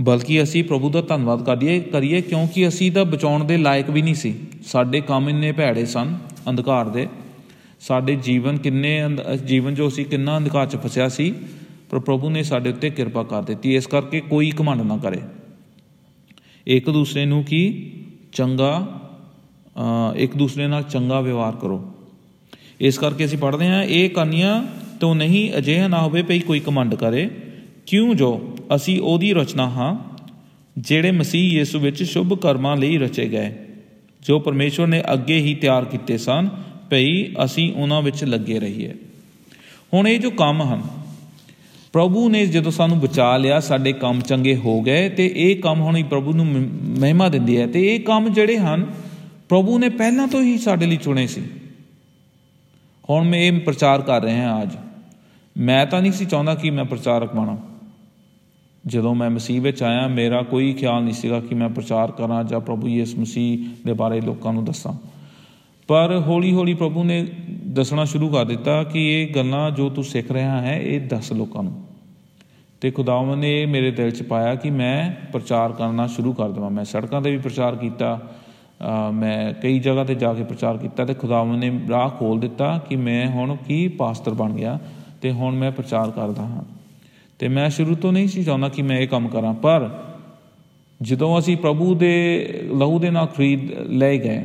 ਬਲਕਿ 0.00 0.42
ਅਸੀਂ 0.42 0.64
ਪ੍ਰਭੂ 0.64 0.90
ਦਾ 0.90 1.02
ਧੰਨਵਾਦ 1.02 1.42
ਕਰੀਏ 1.42 1.80
ਕਰੀਏ, 1.80 2.20
ਕਿਉਂਕਿ 2.20 2.68
ਅਸੀਂ 2.68 2.92
ਤਾਂ 2.92 3.04
ਬਚਾਉਣ 3.04 3.44
ਦੇ 3.44 3.56
ਲਾਇਕ 3.56 3.90
ਵੀ 3.90 4.02
ਨਹੀਂ 4.02 4.14
ਸੀ। 4.14 4.34
ਸਾਡੇ 4.66 5.00
ਕੰਮ 5.00 5.28
ਇੰਨੇ 5.28 5.52
ਭੈੜੇ 5.52 5.86
ਸਨ, 5.86 6.14
ਅੰਧਕਾਰ 6.48 6.88
ਦੇ। 6.88 7.08
ਸਾਡੇ 7.82 8.14
ਜੀਵਨ 8.16 8.56
ਕਿੰਨੇ 8.58 8.90
ਜੀਵਨ 9.46 9.74
ਜੋ 9.74 9.88
ਅਸੀਂ 9.88 10.04
ਕਿੰਨਾ 10.06 10.36
ਅੰਧਕਾਰ 10.36 10.66
'ਚ 10.66 10.76
ਫਸਿਆ 10.76 11.08
ਸੀ, 11.08 11.32
ਪਰ 11.90 11.98
ਪ੍ਰਭੂ 11.98 12.30
ਨੇ 12.30 12.42
ਸਾਡੇ 12.42 12.70
ਉੱਤੇ 12.70 12.90
ਕਿਰਪਾ 12.90 13.22
ਕਰ 13.22 13.42
ਦਿੱਤੀ, 13.42 13.74
ਇਸ 13.74 13.86
ਕਰਕੇ 13.86 14.20
ਕੋਈ 14.22 14.52
ਘਮੰਡ 14.60 14.82
ਨਾ 14.82 14.96
ਕਰੇ। 14.96 15.20
ਇੱਕ 16.66 16.90
ਦੂਸਰੇ 16.90 17.24
ਨੂੰ 17.24 17.42
ਕੀ? 17.44 17.62
ਚੰਗਾ 18.32 19.00
ਇੱਕ 20.16 20.36
ਦੂਸਰੇ 20.36 20.66
ਨਾਲ 20.66 20.82
ਚੰਗਾ 20.82 21.20
ਵਿਵਹਾਰ 21.20 21.56
ਕਰੋ। 21.56 21.82
ਇਸ 22.80 22.98
ਕਰਕੇ 22.98 23.24
ਅਸੀਂ 23.24 23.38
ਪੜ੍ਹਦੇ 23.38 23.68
ਹਾਂ, 23.68 23.82
ਇਹ 23.84 24.10
ਕੰਨਿਆ 24.10 24.64
ਤੋਂ 25.00 25.14
ਨਹੀਂ 25.14 25.52
ਅਜਿਹਾ 25.58 25.88
ਨਾ 25.88 26.02
ਹੋਵੇ 26.02 26.22
ਭਈ 26.22 26.38
ਕੋਈ 26.40 26.60
ਕਮੰਡ 26.60 26.94
ਕਰੇ। 26.94 27.28
ਕਿਉਂ 27.86 28.14
ਜੋ? 28.14 28.30
ਅਸੀਂ 28.74 29.00
ਉਹਦੀ 29.00 29.32
ਰਚਨਾ 29.34 29.68
ਹਾਂ, 29.68 29.96
ਜਿਹੜੇ 30.78 31.10
ਮਸੀਹ 31.10 31.52
ਯਿਸੂ 31.52 31.78
ਵਿੱਚ 31.78 32.02
ਸ਼ੁਭ 32.02 32.34
ਕਰਮਾਂ 32.34 32.76
ਲਈ 32.76 32.98
ਰਚੇ 32.98 33.28
ਗਏ, 33.28 33.52
ਜੋ 34.22 34.38
ਪਰਮੇਸ਼ਵਰ 34.40 34.86
ਨੇ 34.86 35.02
ਅੱਗੇ 35.12 35.38
ਹੀ 35.38 35.54
ਤਿਆਰ 35.54 35.84
ਕੀਤੇ 35.84 36.18
ਸਨ 36.18 36.48
ਭਈ 36.92 37.34
ਅਸੀਂ 37.44 37.72
ਉਹਨਾਂ 37.74 38.02
ਵਿੱਚ 38.02 38.24
ਲੱਗੇ 38.24 38.60
ਰਹੀਏ। 38.60 38.94
ਹੁਣ 39.94 40.08
ਇਹ 40.08 40.18
ਜੋ 40.18 40.30
ਕੰਮ 40.30 40.62
ਹਨ, 40.62 40.82
ਪ੍ਰਭੂ 41.92 42.28
ਨੇ 42.28 42.46
ਜਦੋਂ 42.46 42.72
ਸਾਨੂੰ 42.72 43.00
ਬਚਾ 43.00 43.36
ਲਿਆ, 43.36 43.60
ਸਾਡੇ 43.60 43.92
ਕੰਮ 43.92 44.20
ਚੰਗੇ 44.20 44.56
ਹੋ 44.56 44.82
ਗਏ, 44.82 45.08
ਤੇ 45.08 45.32
ਇਹ 45.36 45.56
ਕੰਮ 45.56 45.80
ਹੁਣ 45.80 45.96
ਹੀ 45.96 46.02
ਪ੍ਰਭੂ 46.02 46.32
ਨੂੰ 46.32 46.46
ਮਹਿਮਾ 46.82 47.28
ਦਿੰਦੀ 47.28 47.58
ਹੈ 47.58 47.66
ਤੇ 47.66 47.94
ਇਹ 47.94 48.00
ਕੰਮ 48.00 48.28
ਜਿਹੜੇ 48.28 48.58
ਹਨ, 48.58 48.86
ਪ੍ਰਭੂ 49.48 49.78
ਨੇ 49.78 49.88
ਪਹਿਲਾਂ 49.88 50.28
ਤੋਂ 50.28 50.42
ਹੀ 50.42 50.58
ਸਾਡੇ 50.58 50.86
ਲਈ 50.86 50.96
ਚੁਣੇ 50.96 51.26
ਸੀ। 51.26 51.42
ਹੁਣ 53.10 53.28
ਮੈਂ 53.28 53.38
ਇਹ 53.38 53.60
ਪ੍ਰਚਾਰ 53.60 54.00
ਕਰ 54.00 54.22
ਰਿਹਾ 54.22 54.48
ਹਾਂ 54.48 54.62
ਅੱਜ। 54.62 54.70
ਮੈਂ 55.56 55.86
ਤਾਂ 55.86 56.02
ਨਹੀਂ 56.02 56.12
ਸੀ 56.12 56.24
ਚਾਹੁੰਦਾ 56.24 56.54
ਕਿ 56.54 56.70
ਮੈਂ 56.70 56.84
ਪ੍ਰਚਾਰਕ 56.84 57.36
ਬਣਾ। 57.36 57.58
ਜਦੋਂ 58.86 59.14
ਮੈਂ 59.14 59.30
ਮਸੀਹ 59.30 59.60
ਵਿੱਚ 59.60 59.82
ਆਇਆ, 59.82 60.08
ਮੇਰਾ 60.08 60.42
ਕੋਈ 60.42 60.72
ਖਿਆਲ 60.72 61.02
ਨਹੀਂ 61.02 61.14
ਸੀਗਾ 61.14 61.40
ਕਿ 61.40 61.54
ਮੈਂ 61.54 61.68
ਪ੍ਰਚਾਰ 61.68 62.12
ਕਰਾਂ 62.12 62.44
ਜਾਂ 62.44 62.60
ਪ੍ਰਭੂ 62.60 62.88
ਯਿਸੂ 62.88 63.20
ਮਸੀਹ 63.20 63.58
ਦੇ 63.86 63.92
ਬਾਰੇ 63.92 64.20
ਲੋਕਾਂ 64.20 64.52
ਨੂੰ 64.52 64.64
ਦੱਸਾਂ। 64.64 65.21
ਪਰ 65.92 66.22
ਹੌਲੀ-ਹੌਲੀ 66.26 66.74
ਪ੍ਰਭੂ 66.74 67.02
ਨੇ 67.04 67.24
ਦੱਸਣਾ 67.68 68.04
ਸ਼ੁਰੂ 68.04 68.28
ਕਰ 68.28 68.44
ਦਿੱਤਾ 68.44 68.82
ਕਿ 68.84 69.00
ਇਹ 69.08 69.34
ਗੱਲਾਂ 69.34 69.70
ਜੋ 69.70 69.88
ਤੂੰ 69.90 70.04
ਸਿੱਖ 70.04 70.30
ਰਿਹਾ 70.30 70.60
ਹੈ, 70.60 70.78
ਇਹ 70.80 71.00
ਦੱਸ 71.00 71.32
ਲੋਕਾਂ 71.32 71.62
ਨੂੰ। 71.62 71.72
ਤੇ 72.80 72.90
ਖੁਦਾਵੰ 72.90 73.38
ਨੇ 73.38 73.50
ਮੇਰੇ 73.66 73.90
ਦਿਲ 73.90 74.10
'ਚ 74.10 74.22
ਪਾਇਆ 74.22 74.54
ਕਿ 74.54 74.70
ਮੈਂ 74.70 75.10
ਪ੍ਰਚਾਰ 75.32 75.72
ਕਰਨਾ 75.72 76.06
ਸ਼ੁਰੂ 76.06 76.32
ਕਰ 76.32 76.50
ਦਵਾਂ। 76.50 76.70
ਮੈਂ 76.70 76.84
ਸੜਕਾਂ 76.84 77.20
ਤੇ 77.22 77.30
ਵੀ 77.30 77.38
ਪ੍ਰਚਾਰ 77.38 77.76
ਕੀਤਾ 77.76 78.18
ਮੈਂ 79.14 79.52
ਕਈ 79.52 79.78
ਜਗ੍ਹਾ 79.78 80.04
ਤੇ 80.04 80.14
ਜਾ 80.14 80.32
ਕੇ 80.34 80.44
ਪ੍ਰਚਾਰ 80.44 80.78
ਕੀਤਾ 80.78 81.04
ਤੇ 81.04 81.14
ਖੁਦਾਵੰ 81.14 81.58
ਨੇ 81.58 81.70
ਰਾਹ 81.90 82.08
ਖੋਲ 82.08 82.40
ਦਿੱਤਾ 82.40 82.78
ਕਿ 82.88 82.96
ਮੈਂ 82.96 83.26
ਹੁਣ 83.26 83.54
ਕੀ 83.56 83.86
ਪਾਸਟਰ 83.88 84.34
ਬਣ 84.34 84.52
ਗਿਆ 84.52 84.78
ਤੇ 85.22 85.32
ਹੁਣ 85.32 85.56
ਮੈਂ 85.56 85.70
ਪ੍ਰਚਾਰ 85.72 86.10
ਕਰਦਾ 86.10 86.42
ਹਾਂ। 86.44 86.64
ਤੇ 87.38 87.48
ਮੈਂ 87.48 87.68
ਸ਼ੁਰੂ 87.70 87.94
ਤੋਂ 87.94 88.12
ਨਹੀਂ 88.12 88.28
ਸੀ 88.28 88.44
ਚਾਹੁੰਦਾ 88.44 88.68
ਕਿ 88.68 88.82
ਮੈਂ 88.82 88.98
ਇਹ 88.98 89.08
ਕੰਮ 89.08 89.28
ਕਰਾਂ, 89.28 89.54
ਪਰ 89.54 89.88
ਜਦੋਂ 91.00 91.38
ਅਸੀਂ 91.38 91.56
ਪ੍ਰਭੂ 91.56 91.94
ਦੇ 91.94 92.14
ਲਹੂ 92.72 92.98
ਦੇ 92.98 93.10
ਨਾਲ 93.10 93.26
ਖਰੀਦ 93.26 93.70
ਲੈ 93.92 94.16
ਗਏ 94.16 94.42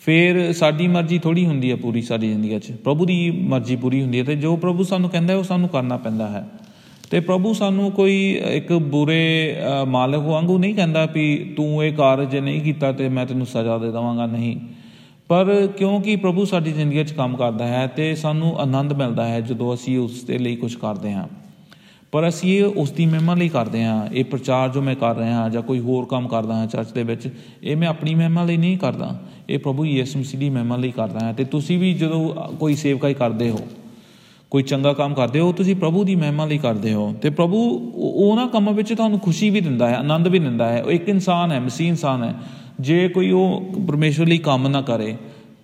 ਫਿਰ 0.00 0.52
ਸਾਡੀ 0.52 0.86
ਮਰਜ਼ੀ 0.88 1.18
ਥੋੜੀ 1.18 1.44
ਹੁੰਦੀ 1.46 1.70
ਹੈ 1.70 1.76
ਪੂਰੀ 1.76 2.02
ਸਾਡੀ 2.02 2.28
ਜ਼ਿੰਦਗੀ 2.28 2.58
'ਚ। 2.58 2.72
ਪ੍ਰਭੂ 2.84 3.04
ਦੀ 3.06 3.30
ਮਰਜ਼ੀ 3.30 3.76
ਪੂਰੀ 3.76 4.02
ਹੁੰਦੀ 4.02 4.18
ਹੈ 4.18 4.24
ਤੇ 4.24 4.36
ਜੋ 4.36 4.56
ਪ੍ਰਭੂ 4.56 4.84
ਸਾਨੂੰ 4.84 5.10
ਕਹਿੰਦਾ 5.10 5.32
ਹੈ, 5.32 5.38
ਉਹ 5.38 5.44
ਸਾਨੂੰ 5.44 5.68
ਕਰਨਾ 5.68 5.96
ਪੈਂਦਾ 5.96 6.28
ਹੈ। 6.28 6.46
ਤੇ 7.10 7.20
ਪ੍ਰਭੂ 7.20 7.52
ਸਾਨੂੰ 7.52 7.90
ਕੋਈ 7.90 8.16
ਇੱਕ 8.48 8.72
ਬੁਰੇ 8.72 9.56
ਮਾਲਕ 9.88 10.20
ਵਾਂਗੂ 10.20 10.58
ਨਹੀਂ 10.58 10.74
ਕਹਿੰਦਾ 10.74 11.04
ਵੀ 11.06 11.54
ਤੂੰ 11.56 11.84
ਇਹ 11.84 11.92
ਕਾਰਜ 11.92 12.36
ਨਹੀਂ 12.36 12.60
ਕੀਤਾ 12.60 12.92
ਤੇ 12.92 13.08
ਮੈਂ 13.08 13.26
ਤੈਨੂੰ 13.26 13.46
ਸਜ਼ਾ 13.46 13.78
ਦੇ 13.78 13.90
ਦਵਾਂਗਾ, 13.90 14.26
ਨਹੀਂ। 14.26 14.56
ਪਰ 15.28 15.66
ਕਿਉਂਕਿ 15.76 16.16
ਪ੍ਰਭੂ 16.16 16.44
ਸਾਡੀ 16.44 16.72
ਜ਼ਿੰਦਗੀ 16.72 17.04
'ਚ 17.04 17.12
ਕੰਮ 17.12 17.36
ਕਰਦਾ 17.36 17.66
ਹੈ 17.66 17.86
ਤੇ 17.86 18.14
ਸਾਨੂੰ 18.14 18.58
ਆਨੰਦ 18.58 18.92
ਮਿਲਦਾ 18.92 19.26
ਹੈ 19.28 19.40
ਜਦੋਂ 19.40 19.74
ਅਸੀਂ 19.74 19.98
ਉਸ 19.98 20.22
ਦੇ 20.24 20.38
ਲਈ 20.38 20.56
ਕੁਝ 20.56 20.74
ਕਰਦੇ 20.74 21.12
ਹਾਂ। 21.12 21.26
ਪਰ 22.12 22.28
ਅਸੀਂ 22.28 22.58
ਇਹ 22.58 22.64
ਉਸ 22.64 22.90
ਦੀ 22.90 23.06
ਮਹਿਮਾ 23.06 23.34
ਲਈ 23.34 23.48
ਕਰਦੇ 23.48 23.84
ਹਾਂ, 23.84 24.06
ਇਹ 24.12 24.24
ਪ੍ਰਚਾਰ 24.24 24.68
ਜੋ 24.68 24.82
ਮੈਂ 24.82 24.94
ਕਰ 24.94 25.16
ਰਿਹਾ 25.16 25.34
ਹਾਂ 25.34 25.50
ਜਾਂ 25.50 25.62
ਕੋਈ 25.62 25.80
ਹੋਰ 25.80 26.04
ਕੰਮ 26.04 26.28
ਕਰਦਾ 26.28 26.54
ਹਾਂ 26.54 26.66
ਚਰਚ 26.66 26.92
ਦੇ 26.92 27.02
ਵਿੱਚ, 27.02 27.28
ਇਹ 27.62 27.76
ਮੈਂ 27.76 27.88
ਆਪਣੀ 27.88 28.14
ਮਹਿਮਾ 28.14 28.44
ਲਈ 28.44 28.56
ਨਹੀਂ 28.56 28.78
ਕਰਦਾ। 28.78 29.20
ਇਹ 29.48 29.58
ਪ੍ਰਭੂ 29.58 29.84
ਯਿਸੂ 29.84 30.18
ਮਸੀਹ 30.18 30.40
ਦੀ 30.40 30.50
ਮਹਿਮਾ 30.50 30.76
ਲਈ 30.76 30.90
ਕਰਦਾ 30.90 31.26
ਹਾਂ। 31.26 31.34
ਤੇ 31.34 31.44
ਤੁਸੀਂ 31.44 31.78
ਵੀ 31.78 31.92
ਜਦੋਂ 31.94 32.34
ਕੋਈ 32.56 32.74
ਸੇਵਕਾਈ 32.74 33.14
ਕਰਦੇ 33.14 33.50
ਹੋ, 33.50 33.58
ਕੋਈ 34.50 34.62
ਚੰਗਾ 34.62 34.92
ਕੰਮ 34.92 35.14
ਕਰਦੇ 35.14 35.40
ਹੋ 35.40 35.52
ਤੁਸੀਂ 35.52 35.76
ਪ੍ਰਭੂ 35.76 36.04
ਦੀ 36.04 36.14
ਮਹਿਮਾ 36.14 36.44
ਲਈ 36.46 36.58
ਕਰਦੇ 36.58 36.92
ਹੋ। 36.92 37.14
ਤੇ 37.22 37.30
ਪ੍ਰਭੂ 37.30 37.92
ਉਹਨਾਂ 37.94 38.46
ਕੰਮਾਂ 38.48 38.72
ਵਿੱਚ 38.72 38.94
ਤੁਹਾਨੂੰ 38.94 39.20
ਖੁਸ਼ੀ 39.20 39.50
ਵੀ 39.50 39.60
ਦਿੰਦਾ 39.60 39.88
ਹੈ, 39.88 39.94
ਆਨੰਦ 39.94 40.28
ਵੀ 40.28 40.38
ਦਿੰਦਾ 40.38 40.68
ਹੈ। 40.68 40.82
ਉਹ 40.82 40.90
ਇੱਕ 40.90 41.08
ਇਨਸਾਨ 41.08 41.52
ਹੈ, 41.52 41.60
ਮਸੀਹ 41.60 41.88
ਇਨਸਾਨ 41.88 42.24
ਹੈ। 42.24 42.34
ਜੇ 42.80 43.08
ਕੋਈ 43.08 43.30
ਉਹ 43.30 43.72
ਪਰਮੇਸ਼ਵਰ 43.88 44.26
ਲਈ 44.26 44.38
ਕੰਮ 44.38 44.68
ਨਾ 44.68 44.82
ਕਰੇ, 44.82 45.16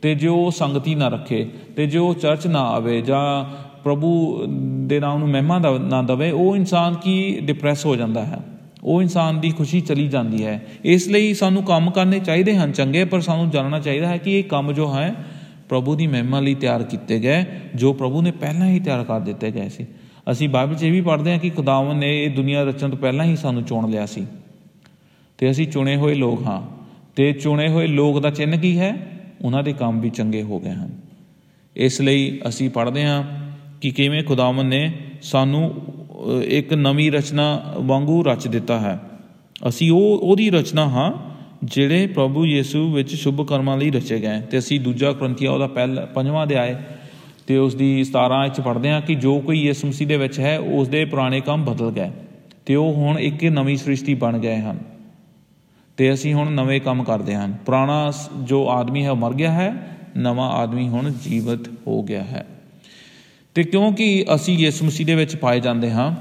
ਤੇ 0.02 0.14
ਜੇ 0.14 0.28
ਉਹ 0.28 0.50
ਸੰਗਤੀ 0.50 0.94
ਨਾ 0.94 1.08
ਰੱਖੇ, 1.08 1.48
ਤੇ 1.76 1.86
ਜੇ 1.86 1.98
ਉਹ 1.98 2.14
ਚਰਚ 2.14 2.46
ਨਾ 2.46 2.60
ਆਵੇ 2.60 3.00
ਜਾਂ 3.02 3.44
ਪ੍ਰਭੂ 3.84 4.42
ਦੇ 4.86 5.00
ਨਾਮ 5.00 5.18
ਨੂੰ 5.18 5.28
ਮਹਿਮਾ 5.28 5.58
ਨਾ 5.88 6.02
ਦਵੇ, 6.02 6.30
ਉਹ 6.30 6.56
ਇਨਸਾਨ 6.56 6.94
ਕੀ 6.94 7.38
ਡਿਪਰੈਸ 7.40 7.86
ਹੋ 7.86 7.96
ਜਾਂਦਾ 7.96 8.24
ਹੈ? 8.24 8.38
ਉਹ 8.84 9.02
ਇਨਸਾਨ 9.02 9.40
ਦੀ 9.40 9.50
ਖੁਸ਼ੀ 9.50 9.80
ਚਲੀ 9.80 10.08
ਜਾਂਦੀ 10.08 10.44
ਹੈ। 10.44 10.66
ਇਸ 10.84 11.08
ਲਈ 11.08 11.34
ਸਾਨੂੰ 11.34 11.62
ਕੰਮ 11.62 11.90
ਕਰਨੇ 11.90 12.18
ਚਾਹੀਦੇ 12.18 12.56
ਹਨ 12.56 12.72
ਚੰਗੇ, 12.72 13.04
ਪਰ 13.04 13.20
ਸਾਨੂੰ 13.20 13.50
ਜਾਣਨਾ 13.50 13.80
ਚਾਹੀਦਾ 13.80 14.08
ਹੈ 14.08 14.16
ਕਿ 14.16 14.38
ਇਹ 14.38 14.44
ਕੰਮ 14.44 14.72
ਜੋ 14.72 14.94
ਹੈ, 14.94 15.14
ਪ੍ਰਭੂ 15.68 15.96
ਦੀ 15.96 16.06
ਮਹਿਮਾ 16.06 16.40
ਲਈ 16.40 16.54
ਤਿਆਰ 16.54 16.82
ਕੀਤੇ 16.82 17.20
ਗਏ, 17.20 17.44
ਜੋ 17.74 17.92
ਪ੍ਰਭੂ 17.92 18.22
ਨੇ 18.22 18.30
ਪਹਿਲਾਂ 18.30 18.66
ਹੀ 18.66 18.80
ਤਿਆਰ 18.80 19.04
ਕਰ 19.04 19.20
ਦਿੱਤੇ 19.20 19.50
ਗਏ 19.50 19.68
ਸੀ। 19.68 19.86
ਅਸੀਂ 20.30 20.48
ਬਾਈਬਲ 20.48 20.74
'ਚ 20.74 20.82
ਇਹ 20.82 20.92
ਵੀ 20.92 21.00
ਪੜ੍ਹਦੇ 21.00 21.32
ਹਾਂ 21.32 21.38
ਕਿ 21.38 21.50
ਖੁਦਾਵੰ 21.50 21.98
ਨੇ 21.98 22.24
ਇਹ 22.24 22.30
ਦੁਨੀਆ 22.30 22.64
ਰਚਣ 22.64 22.90
ਤੋਂ 22.90 22.98
ਪਹਿਲਾਂ 22.98 23.24
ਹੀ 23.24 23.36
ਸਾਨੂੰ 23.36 23.62
ਚੁਣ 23.62 23.90
ਲਿਆ 23.90 24.06
ਸੀ। 24.06 24.26
ਤੇ 25.38 25.50
ਅਸੀਂ 25.50 25.66
ਚੁਣੇ 25.66 25.96
ਹੋਏ 25.96 26.14
ਲੋਕ 26.14 26.42
ਹਾਂ। 26.42 26.62
ਤੇ 27.16 27.32
ਚੁਣੇ 27.32 27.68
ਹੋਏ 27.68 27.86
ਲੋਕ 27.86 28.20
ਦਾ 28.20 28.30
ਚਿੰਨ 28.30 28.58
ਕੀ 28.58 28.78
ਹੈ? 28.78 29.20
ਉਹਨਾਂ 29.42 29.62
ਦੇ 29.62 29.72
ਕੰਮ 29.72 30.00
ਵੀ 30.00 30.10
ਚੰਗੇ 30.10 30.42
ਹੋ 30.42 30.60
ਗਏ 30.60 30.70
ਹਨ। 30.70 30.90
ਇਸ 31.76 32.00
ਲਈ 32.00 32.40
ਅਸੀਂ 32.48 32.70
ਪੜ੍ਹਦੇ 32.70 33.04
ਹਾਂ 33.04 33.43
ਕਿ 33.84 33.90
ਕਿਵੇਂ 33.90 34.24
ਖੁਦਾਵੰ 34.24 34.64
ਨੇ 34.64 34.92
ਸਾਨੂੰ 35.22 35.74
ਇੱਕ 36.44 36.74
ਨਵੀਂ 36.74 37.12
ਰਚਨਾ 37.12 37.74
ਵਾਂਗੂ 37.78 38.24
ਰਚ 38.24 38.48
ਦਿੱਤਾ 38.48 38.80
ਹੈ। 38.80 39.00
ਅਸੀਂ 39.68 39.90
ਉਹ, 39.90 40.18
ਉਹਦੀ 40.22 40.50
ਰਚਨਾ 40.50 40.88
ਹਾਂ 40.88 41.12
ਜਿਹੜੇ 41.64 42.06
ਪ੍ਰਭੂ 42.06 42.46
ਯੀਸ਼ੂ 42.46 42.92
ਵਿੱਚ 42.92 43.14
ਸ਼ੁਭ 43.14 43.46
ਕਰਮਾਂ 43.46 43.76
ਲਈ 43.76 43.90
ਰਚੇ 43.90 44.20
ਗਏ। 44.20 44.40
ਤੇ 44.40 44.58
ਅਸੀਂ 44.58 44.80
ਦੂਜਾ 44.80 45.12
ਕਰੰਥੀਆ 45.12 45.52
ਉਹਦਾ 45.52 45.66
ਪਹਿਲਾ, 45.66 46.04
ਪੰਜਵਾਂ 46.04 46.46
ਅਧਿਆਇ, 46.46 46.74
ਤੇ 47.46 47.56
ਉਸ 47.56 47.74
ਦੀ 47.74 48.04
17 48.04 48.42
ਵਿੱਚ 48.42 48.60
ਪੜ੍ਹਦੇ 48.60 48.90
ਹਾਂ 48.90 49.00
ਕਿ 49.00 49.14
ਜੋ 49.14 49.40
ਕੋਈ 49.40 49.60
ਯਿਸੂ 49.60 49.88
ਮਸੀਹ 49.88 50.08
ਦੇ 50.08 50.16
ਵਿੱਚ 50.16 50.40
ਹੈ 50.40 50.58
ਉਸ 50.58 50.88
ਦੇ 50.88 51.04
ਪੁਰਾਣੇ 51.04 51.40
ਕੰਮ 51.40 51.64
ਬਦਲ 51.64 51.90
ਗਏ 51.90 52.10
ਤੇ 52.66 52.74
ਉਹ 52.74 52.92
ਹੁਣ 52.92 53.18
ਇੱਕ 53.18 53.44
ਨਵੀਂ 53.44 53.76
ਸ੍ਰਿਸ਼ਟੀ 53.76 54.14
ਬਣ 54.14 54.38
ਗਏ 54.38 54.56
ਹਨ। 54.56 54.78
ਤੇ 55.96 56.12
ਅਸੀਂ 56.12 56.34
ਹੁਣ 56.34 56.50
ਨਵੇਂ 56.50 56.80
ਕੰਮ 56.80 57.04
ਕਰਦੇ 57.04 57.34
ਹਾਂ। 57.34 57.48
ਪੁਰਾਣਾ 57.66 58.12
ਜੋ 58.42 58.68
ਆਦਮੀ 58.68 59.04
ਹੈ 59.04 59.10
ਉਹ 59.10 59.16
ਮਰ 59.16 59.34
ਗਿਆ 59.34 59.52
ਹੈ, 59.52 59.96
ਨਵਾਂ 60.16 60.50
ਆਦਮੀ 60.50 60.88
ਹੁਣ 60.88 61.12
ਜੀਵਤ 61.24 61.68
ਹੋ 61.86 62.02
ਗਿਆ 62.02 62.22
ਹੈ। 62.22 62.46
ਤੇ 63.54 63.62
ਕਿਉਂਕਿ 63.62 64.24
ਅਸੀਂ 64.34 64.58
ਯਿਸੂ 64.58 64.86
ਮਸੀਹ 64.86 65.06
ਦੇ 65.06 65.14
ਵਿੱਚ 65.14 65.36
ਪਾਏ 65.36 65.60
ਜਾਂਦੇ 65.60 65.90
ਹਾਂ, 65.90 66.12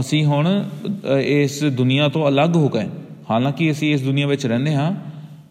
ਅਸੀਂ 0.00 0.24
ਹੁਣ 0.24 0.64
ਇਸ 1.24 1.64
ਦੁਨੀਆ 1.64 2.08
ਤੋਂ 2.08 2.28
ਅਲੱਗ 2.28 2.56
ਹੋ 2.56 2.68
ਗਏ। 2.68 2.88
ਹਾਲਾਂਕਿ 3.30 3.70
ਅਸੀਂ 3.70 3.92
ਇਸ 3.94 4.02
ਦੁਨੀਆ 4.02 4.26
ਵਿੱਚ 4.26 4.46
ਰਹਿੰਦੇ 4.46 4.74
ਹਾਂ, 4.74 4.94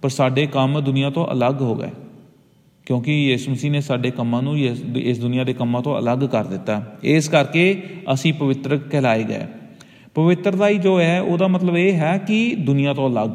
ਪਰ 0.02 0.10
ਸਾਡੇ 0.10 0.46
ਕੰਮ 0.48 0.80
ਦੁਨੀਆ 0.82 1.10
ਤੋਂ 1.10 1.28
ਅਲੱਗ 1.32 1.62
ਹੋ 1.62 1.76
ਗਏ। 1.76 1.90
ਕਿਉਂਕਿ 2.86 3.14
ਯਿਸੂ 3.28 3.52
ਮਸੀਹ 3.52 3.72
ਨੇ 3.72 3.82
ਸਾਡੇ 3.82 4.12
ਕੰਮਾਂ 4.12 4.42
ਨੂੰ 4.42 4.58
ਇਸ 4.60 5.20
ਦੁਨੀਆ 5.20 5.44
ਦੇ 5.44 5.54
ਕੰਮਾਂ 5.54 5.82
ਤੋਂ 5.82 6.00
ਅਲੱਗ 6.00 6.20
ਕਰ 6.20 6.46
ਦਿੱਤਾ। 6.46 6.98
ਇਸ 7.04 7.30
ਕਰਕੇ 7.30 7.84
ਅਸੀਂ 8.14 8.34
ਪਵਿੱਤਰ 8.34 8.78
ਕਹਿਲਾਏ 8.78 9.24
ਗਏ। 9.24 9.46
ਪਵਿੱਤਰਤਾ 10.16 10.68
ਹੀ 10.68 10.78
ਜੋ 10.78 11.00
ਹੈ, 11.00 11.22
ਉਹਦਾ 11.22 11.48
ਮਤਲਬ 11.48 11.78
ਇਹ 11.78 11.94
ਹੈ 11.94 12.18
ਕਿ 12.18 12.56
ਦੁਨੀਆ 12.56 12.94
ਤੋਂ 12.94 13.10
ਅਲੱਗ। 13.10 13.30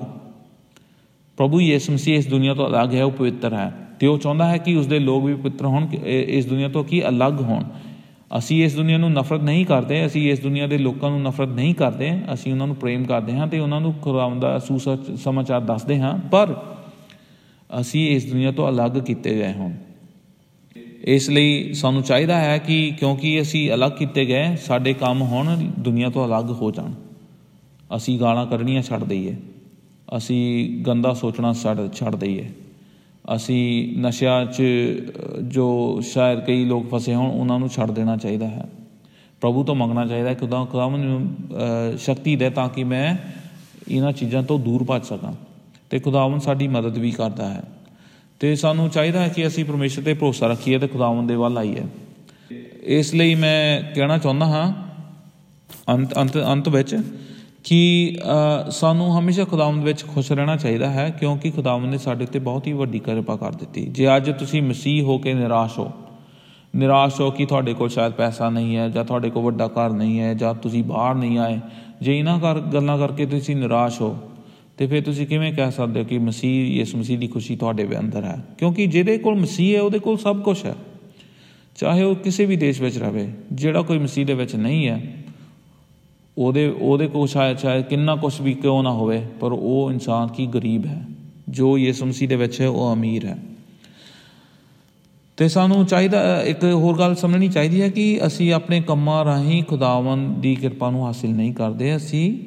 ਪ੍ਰਭੂ 1.37 1.61
ਯਿਸੂ 1.61 1.93
ਮਸੀਹ 1.93 2.17
ਇਸ 2.17 2.27
ਦੁਨੀਆ 2.27 2.55
ਤੋਂ 2.55 2.69
ਅਲੱਗ 2.69 2.95
ਹੈ, 2.95 3.05
ਉਹ 3.05 3.11
ਪਵਿੱਤਰ 3.11 3.53
ਹੈ। 3.55 3.73
ਤੇ 4.01 4.07
ਉਹ 4.07 4.19
ਚਾਹੁੰਦਾ 4.19 4.49
ਹੈ 4.51 4.57
ਕਿ 4.59 4.75
ਉਸਦੇ 4.77 4.99
ਲੋਕ 4.99 5.25
ਵੀ 5.25 5.35
ਪਵਿੱਤਰ 5.35 5.67
ਹੋਣ 5.67 5.87
ਇਸ 6.05 6.47
ਦੁਨੀਆ 6.47 6.69
ਤੋਂ 6.69 6.85
ਕੀ 6.85 7.03
ਅਲੱਗ 7.09 7.41
ਹੋਣ। 7.41 7.65
ਅਸੀਂ 8.39 8.65
ਇਸ 8.65 8.75
ਦੁਨੀਆ 8.75 8.99
ਨੂੰ 8.99 9.11
ਨਫ਼ਰਤ 9.13 9.43
ਨਹੀਂ 9.43 9.65
ਕਰਦੇ, 9.67 10.05
ਅਸੀਂ 10.07 10.31
ਇਸ 10.33 10.41
ਦੁਨੀਆ 10.41 10.67
ਦੇ 10.67 10.79
ਲੋਕਾਂ 10.79 11.11
ਨੂੰ 11.11 11.23
ਨਫ਼ਰਤ 11.23 11.49
ਨਹੀਂ 11.49 11.75
ਕਰਦੇ, 11.75 12.11
ਅਸੀਂ 12.35 12.53
ਉਹਨਾਂ 12.53 12.67
ਨੂੰ 12.67 12.77
ਪ੍ਰੇਮ 12.77 13.05
ਕਰਦੇ 13.05 13.37
ਹਾਂ 13.37 13.47
ਤੇ 13.47 13.59
ਉਹਨਾਂ 13.59 13.81
ਨੂੰ 13.81 13.93
ਖੁਦਾਵੰਦ 13.95 14.43
ਦਾ 14.43 14.59
ਸਮਾਚਾਰ 15.17 15.61
ਦੱਸਦੇ 15.63 15.99
ਹਾਂ, 16.01 16.19
ਪਰ 16.31 16.55
ਅਸੀਂ 17.71 18.09
ਇਸ 18.11 18.31
ਦੁਨੀਆ 18.31 18.53
ਤੋਂ 18.53 18.69
ਅਲੱਗ 18.69 18.99
ਕੀਤੇ 19.01 19.35
ਗਏ 19.35 19.53
ਹਾਂ 19.53 19.71
ਇਸ 21.07 21.29
ਲਈ 21.31 21.73
ਸਾਨੂੰ 21.75 22.03
ਚਾਹੀਦਾ 22.03 22.39
ਹੈ 22.41 22.59
ਕਿ 22.59 22.93
ਕਿਉਂਕਿ 22.99 23.41
ਅਸੀਂ 23.41 23.71
ਅਲੱਗ 23.73 23.93
ਕੀਤੇ 23.93 24.25
ਗਏ, 24.27 24.57
ਸਾਡੇ 24.57 24.93
ਕੰਮ 24.95 25.23
ਹੁਣ, 25.23 25.57
ਦੁਨੀਆ 25.79 26.11
ਤੋਂ 26.11 26.27
ਅਲੱਗ 26.27 26.51
ਹੋ 26.51 26.71
ਜਾਣ। 26.71 26.93
ਅਸੀਂ 27.97 28.19
ਗਾਲਾਂ 28.21 28.47
ਕੱਢਣੀਆਂ 28.47 28.83
ਛੱਡ 28.83 29.05
ਦਈਏ। 29.05 29.35
ਅਸੀਂ 30.17 30.85
ਗੰਦਾ 30.87 31.13
ਸੋਚਣਾ 31.15 31.53
ਛੱਡ 31.53 31.93
ਛੱਡ 31.93 32.17
ਦਈਏ। 32.17 32.49
ਅਸੀਂ 33.25 33.97
ਨਸ਼ਿਆਂ 33.99 34.45
'ਚ, 34.47 34.63
ਜੋ 35.43 36.01
ਸ਼ਾਇਦ 36.05 36.41
ਕਈ 36.41 36.65
ਲੋਕ 36.65 36.89
ਫਸੇ 36.91 37.15
ਹੋਣ, 37.15 37.31
ਉਹਨਾਂ 37.31 37.59
ਨੂੰ 37.59 37.69
ਛੱਡ 37.69 37.91
ਦੇਣਾ 37.91 38.17
ਚਾਹੀਦਾ 38.17 38.49
ਹੈ। 38.49 38.67
ਪ੍ਰਭੂ 39.41 39.65
ਤੋਂ 39.65 39.75
ਮੰਗਣਾ 39.75 40.07
ਚਾਹੀਦਾ 40.07 40.29
ਹੈ 40.29 40.35
ਕਿ 40.35 40.41
ਖੁਦਾ 40.41 40.65
ਖੁਦਾ 40.65 40.89
ਮੈਨੂੰ 40.89 41.97
ਸ਼ਕਤੀ 41.99 42.37
ਦੇ 42.37 42.51
ਤਾਂ 42.51 42.69
ਕਿ 42.69 42.85
ਮੈਂ 42.85 43.17
ਇਹਨਾਂ 43.89 44.13
ਚੀਜ਼ਾਂ 44.13 44.43
ਤੋਂ 44.43 44.59
ਦੂਰ 44.59 44.85
ਭੱਜ 44.85 45.05
ਸਕਾਂ 45.05 45.33
ਤੇ 45.91 45.99
ਖੁਦਾਵੰ 45.99 46.41
ਸਾਡੀ 46.41 46.69
ਮਦਦ 46.69 46.99
ਵੀ 46.99 47.11
ਕਰਦਾ 47.11 47.49
ਹੈ। 47.49 47.63
ਤੇ 48.41 48.55
ਸਾਨੂੰ 48.57 48.89
ਚਾਹੀਦਾ 48.91 49.23
ਹੈ 49.23 49.29
ਕਿ 49.29 49.47
ਅਸੀਂ 49.47 49.65
ਪਰਮੇਸ਼ਰ 49.65 50.03
ਤੇ 50.03 50.15
ਭਰੋਸਾ 50.15 50.47
ਰੱਖੀਏ 50.47 50.79
ਤੇ 50.79 50.89
ਖੁਦਾਵੰ 50.89 51.27
ਦੇ 51.27 51.35
ਵੱਲ 51.35 51.59
ਆਈਏ। 51.59 51.83
ਇਸ 52.99 53.15
ਲਈ 53.15 53.35
ਮੈਂ 53.35 53.83
ਕਹਿਣਾ 53.95 54.19
ਚਾਹੁੰਦਾ 54.19 54.47
ਹਾਂ, 54.47 54.73
ਅੰਤ 55.89 56.17
ਅੰਤ 56.17 56.37
ਅੰਤ 56.45 56.69
ਵਿੱਚ 56.69 56.95
ਕਿ 57.65 58.17
ਸਾਨੂੰ 58.71 59.19
ਹਮੇਸ਼ਾ 59.19 59.45
ਖੁਦਾਵੰਦ 59.45 59.85
ਵਿੱਚ 59.85 60.05
ਖੁਸ਼ 60.05 60.31
ਰਹਿਣਾ 60.33 60.57
ਚਾਹੀਦਾ 60.57 60.91
ਹੈ, 60.91 61.09
ਕਿਉਂਕਿ 61.11 61.51
ਖੁਦਾਵੰਦ 61.51 61.91
ਨੇ 61.91 61.99
ਸਾਡੇ 61.99 62.25
ਉੱਤੇ 62.25 62.39
ਬਹੁਤ 62.39 62.67
ਹੀ 62.67 62.73
ਵੱਡੀ 62.73 62.99
ਕਿਰਪਾ 62.99 63.37
ਕਰ 63.37 63.53
ਦਿੱਤੀ। 63.53 63.87
ਜੇ 63.87 64.17
ਅੱਜ 64.17 64.31
ਤੁਸੀਂ 64.31 64.63
ਮਸੀਹ 64.63 65.03
ਹੋ 65.03 65.19
ਕੇ 65.19 65.35
ਨਿਰਾਸ਼ 65.35 65.79
ਹੋ 65.79 65.91
ਨਿਰਾਸ਼ 66.77 67.21
ਹੋ 67.21 67.31
ਕਿ 67.31 67.47
ਤੁਹਾਡੇ 67.47 67.75
ਕੋਲ 67.75 67.89
ਸ਼ਾਇਦ 67.89 68.13
ਪੈਸਾ 68.13 68.49
ਨਹੀਂ 68.51 68.77
ਹੈ, 68.77 68.89
ਜਾਂ 68.89 69.05
ਤੁਹਾਡੇ 69.05 69.31
ਕੋਲ 69.31 69.45
ਵੱਡਾ 69.45 69.67
ਘਰ 69.69 69.91
ਨਹੀਂ 69.91 70.21
ਹੈ, 70.21 70.33
ਜਾਂ 70.35 70.55
ਤੁਸੀਂ 70.55 70.83
ਬਾਹਰ 70.85 71.15
ਨਹੀਂ 71.15 71.39
ਆਏ, 71.39 71.59
ਜੇ 72.03 72.19
ਇਹਨਾਂ 72.19 72.39
ਕਰ 72.41 72.61
ਗੱਲਾਂ 72.61 72.99
ਕਰਕੇ 72.99 73.27
ਤੁਸੀਂ 73.27 73.57
ਨਿਰਾਸ਼ 73.57 74.01
ਹੋ, 74.01 74.17
ਤੇ 74.79 74.87
ਫਿਰ 74.87 75.03
ਤੁਸੀਂ 75.03 75.27
ਕਿਵੇਂ 75.27 75.53
ਕਹਿ 75.53 75.71
ਸਕਦੇ 75.71 76.01
ਹੋ 76.01 76.05
ਕਿ 76.05 76.19
ਮਸੀਹ 76.19 76.81
ਇਸ 76.81 76.95
ਮਸੀਹ 76.95 77.19
ਦੀ 77.19 77.27
ਖੁਸ਼ੀ 77.27 77.57
ਤੁਹਾਡੇ 77.57 77.85
ਦੇ 77.85 77.99
ਅੰਦਰ 77.99 78.25
ਹੈ? 78.25 78.37
ਕਿਉਂਕਿ 78.59 78.87
ਜਿਹਦੇ 78.87 79.19
ਕੋਲ 79.19 79.41
ਮਸੀਹ 79.41 79.77
ਹੈ, 79.77 79.83
ਉਹਦੇ 79.83 79.99
ਕੋਲ 79.99 80.19
ਸਭ 80.19 80.41
ਕੁਝ 80.41 80.65
ਹੈ। 80.65 80.75
ਚਾਹੇ 81.77 82.03
ਉਹ 82.03 82.15
ਕਿਸੇ 82.15 82.45
ਵੀ 82.47 82.57
ਦੇਸ਼ 82.57 82.81
ਵਿੱਚ 82.81 82.99
ਰਹੇ 82.99 83.29
ਜਿਹੜਾ 83.53 83.83
ਕੋਈ 83.83 83.99
ਮਸੀਹ 83.99 84.27
ਦੇ 84.27 84.35
ਵਿੱਚ 84.35 84.55
ਨਹੀਂ 84.57 84.89
ਹੈ 84.89 85.24
ਉਹਦੇ 86.39 86.69
ਉਹਦੇ 86.69 87.07
ਕੋਲ 87.07 87.27
ਸ਼ਾਇਦ 87.29 87.59
ਸ਼ਾਇਦ 87.59 87.85
ਕਿੰਨਾ 87.85 88.17
ਕੁਝ 88.17 88.41
ਵੀ 88.41 88.53
ਕਿਉਂ 88.53 88.83
ਨਾ 88.83 88.93
ਹੋਵੇ, 88.93 89.21
ਪਰ 89.41 89.53
ਉਹ 89.53 89.91
ਇਨਸਾਨ 89.93 90.29
ਕੀ 90.29 90.47
ਗਰੀਬ 90.47 90.87
ਹੈ, 90.87 91.05
ਜੋ 91.49 91.79
ਯਿਸੂ 91.79 92.07
ਮਸੀਹ 92.07 92.29
ਦੇ 92.29 92.37
ਵਿੱਚ 92.37 92.61
ਹੈ 92.61 92.69
ਉਹ 92.69 92.93
ਅਮੀਰ 92.93 93.25
ਹੈ। 93.25 93.39
ਤੇ 95.37 95.49
ਸਾਨੂੰ 95.49 95.87
ਚਾਹੀਦਾ, 95.87 96.43
ਇੱਕ 96.43 96.65
ਹੋਰ 96.65 96.99
ਗੱਲ 96.99 97.15
ਸਮਝਣੀ 97.15 97.49
ਚਾਹੀਦੀ 97.49 97.83
ਹੈ 97.83 97.89
ਕਿ 97.89 98.27
ਅਸੀਂ 98.27 98.53
ਆਪਣੇ 98.53 98.81
ਕੰਮਾਂ 98.81 99.25
ਰਾਹੀਂ 99.25 99.63
ਖੁਦਾਵੰਦ 99.65 100.37
ਦੀ 100.37 100.55
ਕਿਰਪਾ 100.55 100.91
ਨੂੰ 100.91 101.07
ਹਾਸਿਲ 101.07 101.31
ਨਹੀਂ 101.31 101.53
ਕਰਦੇ, 101.55 101.97
ਅਸੀਂ 101.97 102.39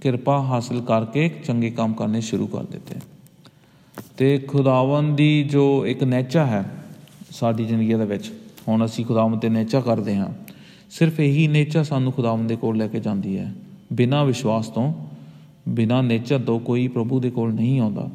ਕਿਰਪਾ 0.00 0.42
ਹਾਸਿਲ 0.42 0.80
ਕਰਕੇ 0.80 1.28
ਚੰਗੇ 1.28 1.70
ਕੰਮ 1.70 1.92
ਕਰਨੇ 1.92 2.20
ਸ਼ੁਰੂ 2.20 2.46
ਕਰ 2.46 2.62
ਦਿੱਤੇ। 2.62 2.94
ਤੇ 4.16 4.38
ਖੁਦਾਵੰਦ 4.38 5.16
ਦੀ 5.16 5.42
ਜੋ 5.44 5.86
ਇੱਕ 5.86 6.04
ਨੇਚਾ 6.04 6.46
ਹੈ 6.46 6.64
ਸਾਡੀ 7.30 7.64
ਜ਼ਿੰਦਗੀ 7.64 7.94
ਦੇ 7.94 8.04
ਵਿੱਚ, 8.04 8.32
ਹੁਣ 8.68 8.84
ਅਸੀਂ 8.84 9.04
ਖੁਦਾਵੰਦ 9.04 9.40
ਤੇ 9.40 9.48
ਨੇਚਾ 9.48 9.80
ਕਰਦੇ 9.80 10.16
ਹਾਂ। 10.16 10.28
ਸਿਰਫ 10.92 11.20
ਇਹੀ 11.20 11.48
ਨੇਚਾ 11.48 11.82
ਸਾਨੂੰ 11.82 12.12
ਖੁਦਾਵੰਦ 12.12 12.48
ਦੇ 12.48 12.56
ਕੋਲ 12.56 12.76
ਲੈ 12.76 12.86
ਕੇ 12.86 13.00
ਜਾਂਦੀ 13.00 13.38
ਹੈ। 13.38 13.52
ਬਿਨਾਂ 13.92 14.24
ਵਿਸ਼ਵਾਸ 14.24 14.68
ਤੋਂ, 14.68 14.92
ਬਿਨਾਂ 15.68 16.02
ਨੇਚਾ 16.02 16.38
ਤੋਂ 16.38 16.60
ਕੋਈ 16.60 16.88
ਪ੍ਰਭੂ 16.88 17.20
ਦੇ 17.20 17.30
ਕੋਲ 17.30 17.52
ਨਹੀਂ 17.52 17.80
ਆਉਂਦਾ। 17.80 18.10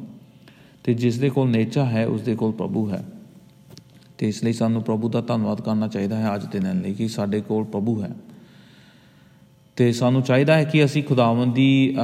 ਤੇ 0.84 0.94
ਜਿਸ 0.94 1.18
ਦੇ 1.18 1.30
ਕੋਲ 1.30 1.50
ਨੇਚਾ 1.50 1.84
ਹੈ, 1.84 2.06
ਉਸ 2.06 2.20
ਦੇ 2.20 2.34
ਕੋਲ 2.34 2.52
ਪ੍ਰਭੂ 2.52 2.90
ਹੈ। 2.90 3.04
ਤੇ 4.18 4.28
ਇਸ 4.28 4.44
ਲਈ 4.44 4.52
ਸਾਨੂੰ 4.52 4.82
ਪ੍ਰਭੂ 4.82 5.08
ਦਾ 5.08 5.20
ਧੰਨਵਾਦ 5.20 5.60
ਕਰਨਾ 5.60 5.88
ਚਾਹੀਦਾ 5.88 6.16
ਹੈ 6.16 6.34
ਅੱਜ 6.34 6.46
ਦੇ 6.46 6.58
ਦਿਨ 6.58 6.80
ਲਈ 6.80 6.94
ਕਿ 6.94 7.08
ਸਾਡੇ 7.08 7.40
ਕੋਲ 7.40 7.64
ਪ੍ਰਭੂ 7.64 8.02
ਹੈ। 8.02 8.10
ਤੇ 9.76 9.92
ਸਾਨੂੰ 9.92 10.22
ਚਾਹੀਦਾ 10.22 10.54
ਹੈ 10.54 10.64
ਕਿ 10.64 10.84
ਅਸੀਂ 10.84 11.02
ਖੁਦਾਵੰਦ 11.02 11.54
ਦੀ 11.54 11.96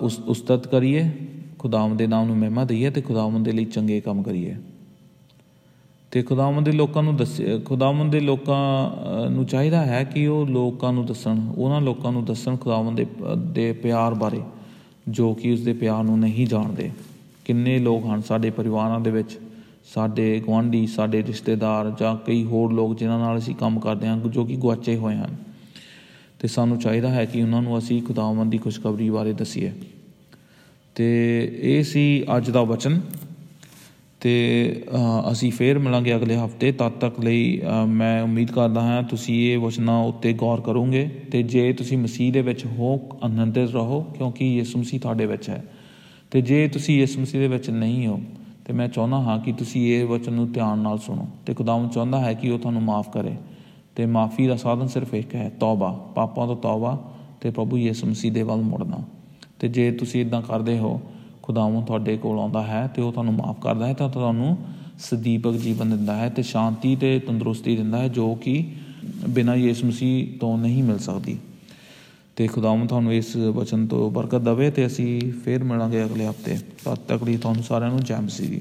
ਉਸ, 0.00 0.18
ਉਸਤਤ 0.18 0.66
ਕਰੀਏ, 0.66 1.10
ਖੁਦਾਵੰਦ 1.58 1.98
ਦੇ 1.98 2.06
ਨਾਮ 2.06 2.26
ਨੂੰ 2.26 2.36
ਮਹਿਮਾ 2.36 2.64
ਦਈਏ 2.64 2.90
ਤੇ 2.90 3.00
ਖੁਦਾਵੰਦ 3.00 3.44
ਦੇ 3.44 3.52
ਲਈ 3.52 3.64
ਚੰਗੇ 3.64 4.00
ਕੰਮ 4.00 4.22
ਕਰੀਏ। 4.22 4.56
ਤੇ 6.16 6.22
ਖੁਦਾਵੰਦ 6.22 6.66
ਦੇ 6.66 6.72
ਲੋਕਾਂ 6.72 7.02
ਨੂੰ 7.02 7.16
ਦੱਸ, 7.16 7.40
ਖੁਦਾਵੰਦ 7.64 8.12
ਦੇ 8.12 8.20
ਲੋਕਾਂ 8.20 8.90
ਨੂੰ 9.30 9.46
ਚਾਹੀਦਾ 9.46 9.86
ਹੈ 9.86 10.04
ਕਿ 10.04 10.26
ਉਹ 10.26 10.46
ਲੋਕਾਂ 10.46 10.92
ਨੂੰ 10.92 11.06
ਦੱਸਣ, 11.06 11.40
ਉਹਨਾਂ 11.56 11.80
ਲੋਕਾਂ 11.80 12.12
ਨੂੰ 12.12 12.24
ਦੱਸਣ 12.24 12.56
ਖੁਦਾਵੰਦ 12.56 12.96
ਦੇ 12.96 13.06
ਦੇ 13.36 13.72
ਪਿਆਰ 13.72 14.14
ਬਾਰੇ, 14.14 14.40
ਜੋ 15.08 15.34
ਕਿ 15.34 15.52
ਉਸ 15.52 15.60
ਦੇ 15.60 15.72
ਪਿਆਰ 15.72 16.04
ਨੂੰ 16.04 16.18
ਨਹੀਂ 16.18 16.46
ਜਾਣਦੇ। 16.46 16.90
ਕਿੰਨੇ 17.44 17.78
ਲੋਕ 17.78 18.06
ਹਨ 18.06 18.22
ਸਾਡੇ 18.22 18.50
ਪਰਿਵਾਰਾਂ 18.50 19.00
ਦੇ 19.00 19.10
ਵਿੱਚ, 19.10 19.38
ਸਾਡੇ 19.94 20.40
ਗਵਾਂਢੀ 20.40 20.86
ਸਾਡੇ 20.86 21.22
ਰਿਸ਼ਤੇਦਾਰ 21.22 21.94
ਜਾਂ 22.00 22.16
ਕਈ 22.16 22.44
ਹੋਰ 22.44 22.72
ਲੋਕ 22.72 22.98
ਜਿਨ੍ਹਾਂ 22.98 23.18
ਨਾਲ 23.18 23.38
ਅਸੀਂ 23.38 23.54
ਕੰਮ 23.54 23.80
ਕਰਦੇ 23.80 24.06
ਹਾਂ, 24.06 24.18
ਜੋ 24.18 24.44
ਕਿ 24.44 24.56
ਗੁਆਚੇ 24.56 24.96
ਹੋਏ 24.96 25.14
ਹਨ। 25.14 25.36
ਤੇ 26.38 26.48
ਸਾਨੂੰ 26.48 26.78
ਚਾਹੀਦਾ 26.78 27.08
ਹੈ 27.08 27.24
ਕਿ 27.24 27.42
ਉਹਨਾਂ 27.42 27.62
ਨੂੰ 27.62 27.78
ਅਸੀਂ 27.78 28.02
ਖੁਦਾਵੰਦ 28.02 28.50
ਦੀ 28.50 28.58
ਖੁਸ਼ਖਬਰੀ 28.58 29.10
ਬਾਰੇ 29.10 29.32
ਦਸੀਏ। 29.32 29.72
ਤੇ 30.94 31.06
ਇਹ 31.62 31.82
ਸੀ 31.82 32.24
ਅੱਜ 32.36 32.50
ਦਾ 32.50 32.62
ਵਚਨ। 32.62 33.00
ਤੇ 34.26 34.82
ਅਸੀਂ 35.32 35.50
ਫੇਰ 35.52 35.78
ਮਿਲਾਂਗੇ 35.78 36.14
ਅਗਲੇ 36.16 36.36
ਹਫ਼ਤੇ। 36.36 36.70
ਤਦ 36.72 36.92
ਤੱਕ 36.92 37.18
ਲਈ 37.20 37.62
ਮੈਂ 37.88 38.22
ਉਮੀਦ 38.22 38.50
ਕਰਦਾ 38.50 38.80
ਹਾਂ 38.80 39.02
ਤੁਸੀਂ 39.02 39.52
ਇਹ 39.52 39.58
ਵਚਨਾਂ 39.58 39.98
ਉੱਤੇ 40.04 40.32
ਗੌਰ 40.32 40.60
ਕਰੋਗੇ 40.60 41.04
ਤੇ 41.32 41.42
ਜੇ 41.42 41.72
ਤੁਸੀਂ 41.72 41.98
ਮਸੀਹ 41.98 42.32
ਦੇ 42.32 42.42
ਵਿੱਚ 42.42 42.64
ਹੋ, 42.66 43.00
ਆਨੰਦਿਤ 43.22 43.70
ਰਹੋ, 43.74 44.00
ਕਿਉਂਕਿ 44.02 44.56
ਯਿਸੂ 44.56 44.78
ਮਸੀਹ 44.78 45.00
ਤੁਹਾਡੇ 45.00 45.26
ਵਿੱਚ 45.26 45.48
ਹੈ। 45.48 45.64
ਤੇ 46.30 46.40
ਜੇ 46.40 46.68
ਤੁਸੀਂ 46.68 46.98
ਯਿਸੂ 47.00 47.20
ਮਸੀਹ 47.20 47.40
ਦੇ 47.40 47.48
ਵਿੱਚ 47.48 47.70
ਨਹੀਂ 47.70 48.06
ਹੋ, 48.06 48.20
ਤੇ 48.64 48.72
ਮੈਂ 48.72 48.88
ਚਾਹੁੰਦਾ 48.88 49.16
ਹਾਂ 49.16 49.38
ਕਿ 49.40 49.52
ਤੁਸੀਂ 49.52 49.86
ਇਹ 49.94 50.04
ਵਚਨ 50.04 50.32
ਨੂੰ 50.32 50.52
ਧਿਆਨ 50.52 50.78
ਨਾਲ 50.78 50.98
ਸੁਣੋ। 50.98 51.28
ਤੇ 51.46 51.54
ਖੁਦਾਵੰਦ 51.54 51.90
ਚਾਹੁੰਦਾ 51.90 52.20
ਹੈ 52.20 52.34
ਕਿ 52.34 52.50
ਉਹ 52.50 52.58
ਤੁਹਾਨੂੰ 52.58 52.82
ਮਾਫ 52.82 53.12
ਕਰੇ। 53.12 53.34
ਤੇ 53.96 54.06
ਮਾਫੀ 54.06 54.46
ਦਾ 54.46 54.56
ਸਾਧਨ 54.56 54.86
ਸਿਰਫ 54.86 55.14
ਇੱਕ 55.14 55.34
ਹੈ, 55.34 55.52
ਤੌਬਾ। 55.60 55.92
ਪਾਪਾਂ 56.14 56.46
ਤੋਂ 56.46 56.56
ਤੌਬਾ 56.56 57.12
ਤੇ 57.40 57.50
ਪ੍ਰਭੂ 57.50 57.78
ਯਿਸੂ 57.78 58.06
ਮਸੀਹ 58.06 58.32
ਦੇ 58.32 58.42
ਵੱਲ 58.42 58.60
ਮੁੜਨਾ। 58.62 58.98
ਤੇ 59.58 59.68
ਜੇ 59.68 59.90
ਤੁਸੀਂ 59.90 60.20
ਇਦਾਂ 60.20 60.42
ਕਰਦੇ 60.42 60.78
ਹੋ 60.78 61.00
ਖੁਦਾਵੰਦ 61.46 61.86
ਤੁਹਾਡੇ 61.86 62.16
ਕੋਲ 62.16 62.38
ਆਉਂਦਾ 62.38 62.62
ਹੈ 62.62 62.86
ਤੇ 62.86 63.02
ਉਹ 63.02 63.12
ਤੁਹਾਨੂੰ 63.12 63.34
ਮਾਫ 63.34 63.60
ਕਰਦਾ 63.60 63.86
ਹੈ 63.86 63.94
ਤਾਂ 63.94 64.08
ਤੁਹਾਨੂੰ 64.08 64.58
ਸਦੀਪਕ 64.98 65.52
ਜੀਵਨ 65.52 65.90
ਦਿੰਦਾ 65.90 66.16
ਹੈ 66.16 66.28
ਤੇ 66.28 66.42
ਸ਼ਾਂਤੀ 66.42 66.96
ਤੇ 66.96 67.18
ਤੰਦਰੁਸਤੀ 67.18 67.76
ਦਿੰਦਾ 67.76 67.98
ਹੈ 67.98 68.08
ਜੋ 68.08 68.34
ਕਿ 68.34 68.72
ਬਿਨਾਂ 69.28 69.56
ਯਿਸੂ 69.56 69.86
ਮਸੀਹ 69.86 70.38
ਤੋਂ 70.38 70.58
ਨਹੀਂ 70.58 70.82
ਮਿਲ 70.82 70.98
ਸਕਦੀ। 70.98 71.38
ਤੇ 72.36 72.46
ਖੁਦਾਵੰਦ 72.46 72.88
ਤੁਹਾਨੂੰ 72.88 73.14
ਇਸ 73.14 73.36
ਵਚਨ 73.36 73.86
ਤੋਂ 73.86 74.10
ਬਰਕਤ 74.10 74.40
ਦੇਵੇ 74.40 74.70
ਤੇ 74.70 74.86
ਅਸੀਂ 74.86 75.32
ਫੇਰ 75.32 75.64
ਮਿਲਾਂਗੇ 75.64 76.04
ਅਗਲੇ 76.04 76.28
ਹਫ਼ਤੇ। 76.28 76.58
ਤਦ 76.84 76.94
ਤੱਕ 76.94 77.22
ਲਈ 77.22 77.36
ਤੁਹਾਨੂੰ 77.36 77.62
ਸਾਰਿਆਂ 77.62 77.90
ਨੂੰ 77.90 78.00
ਜੈ 78.00 78.20
ਮਸੀਹ। 78.20 78.60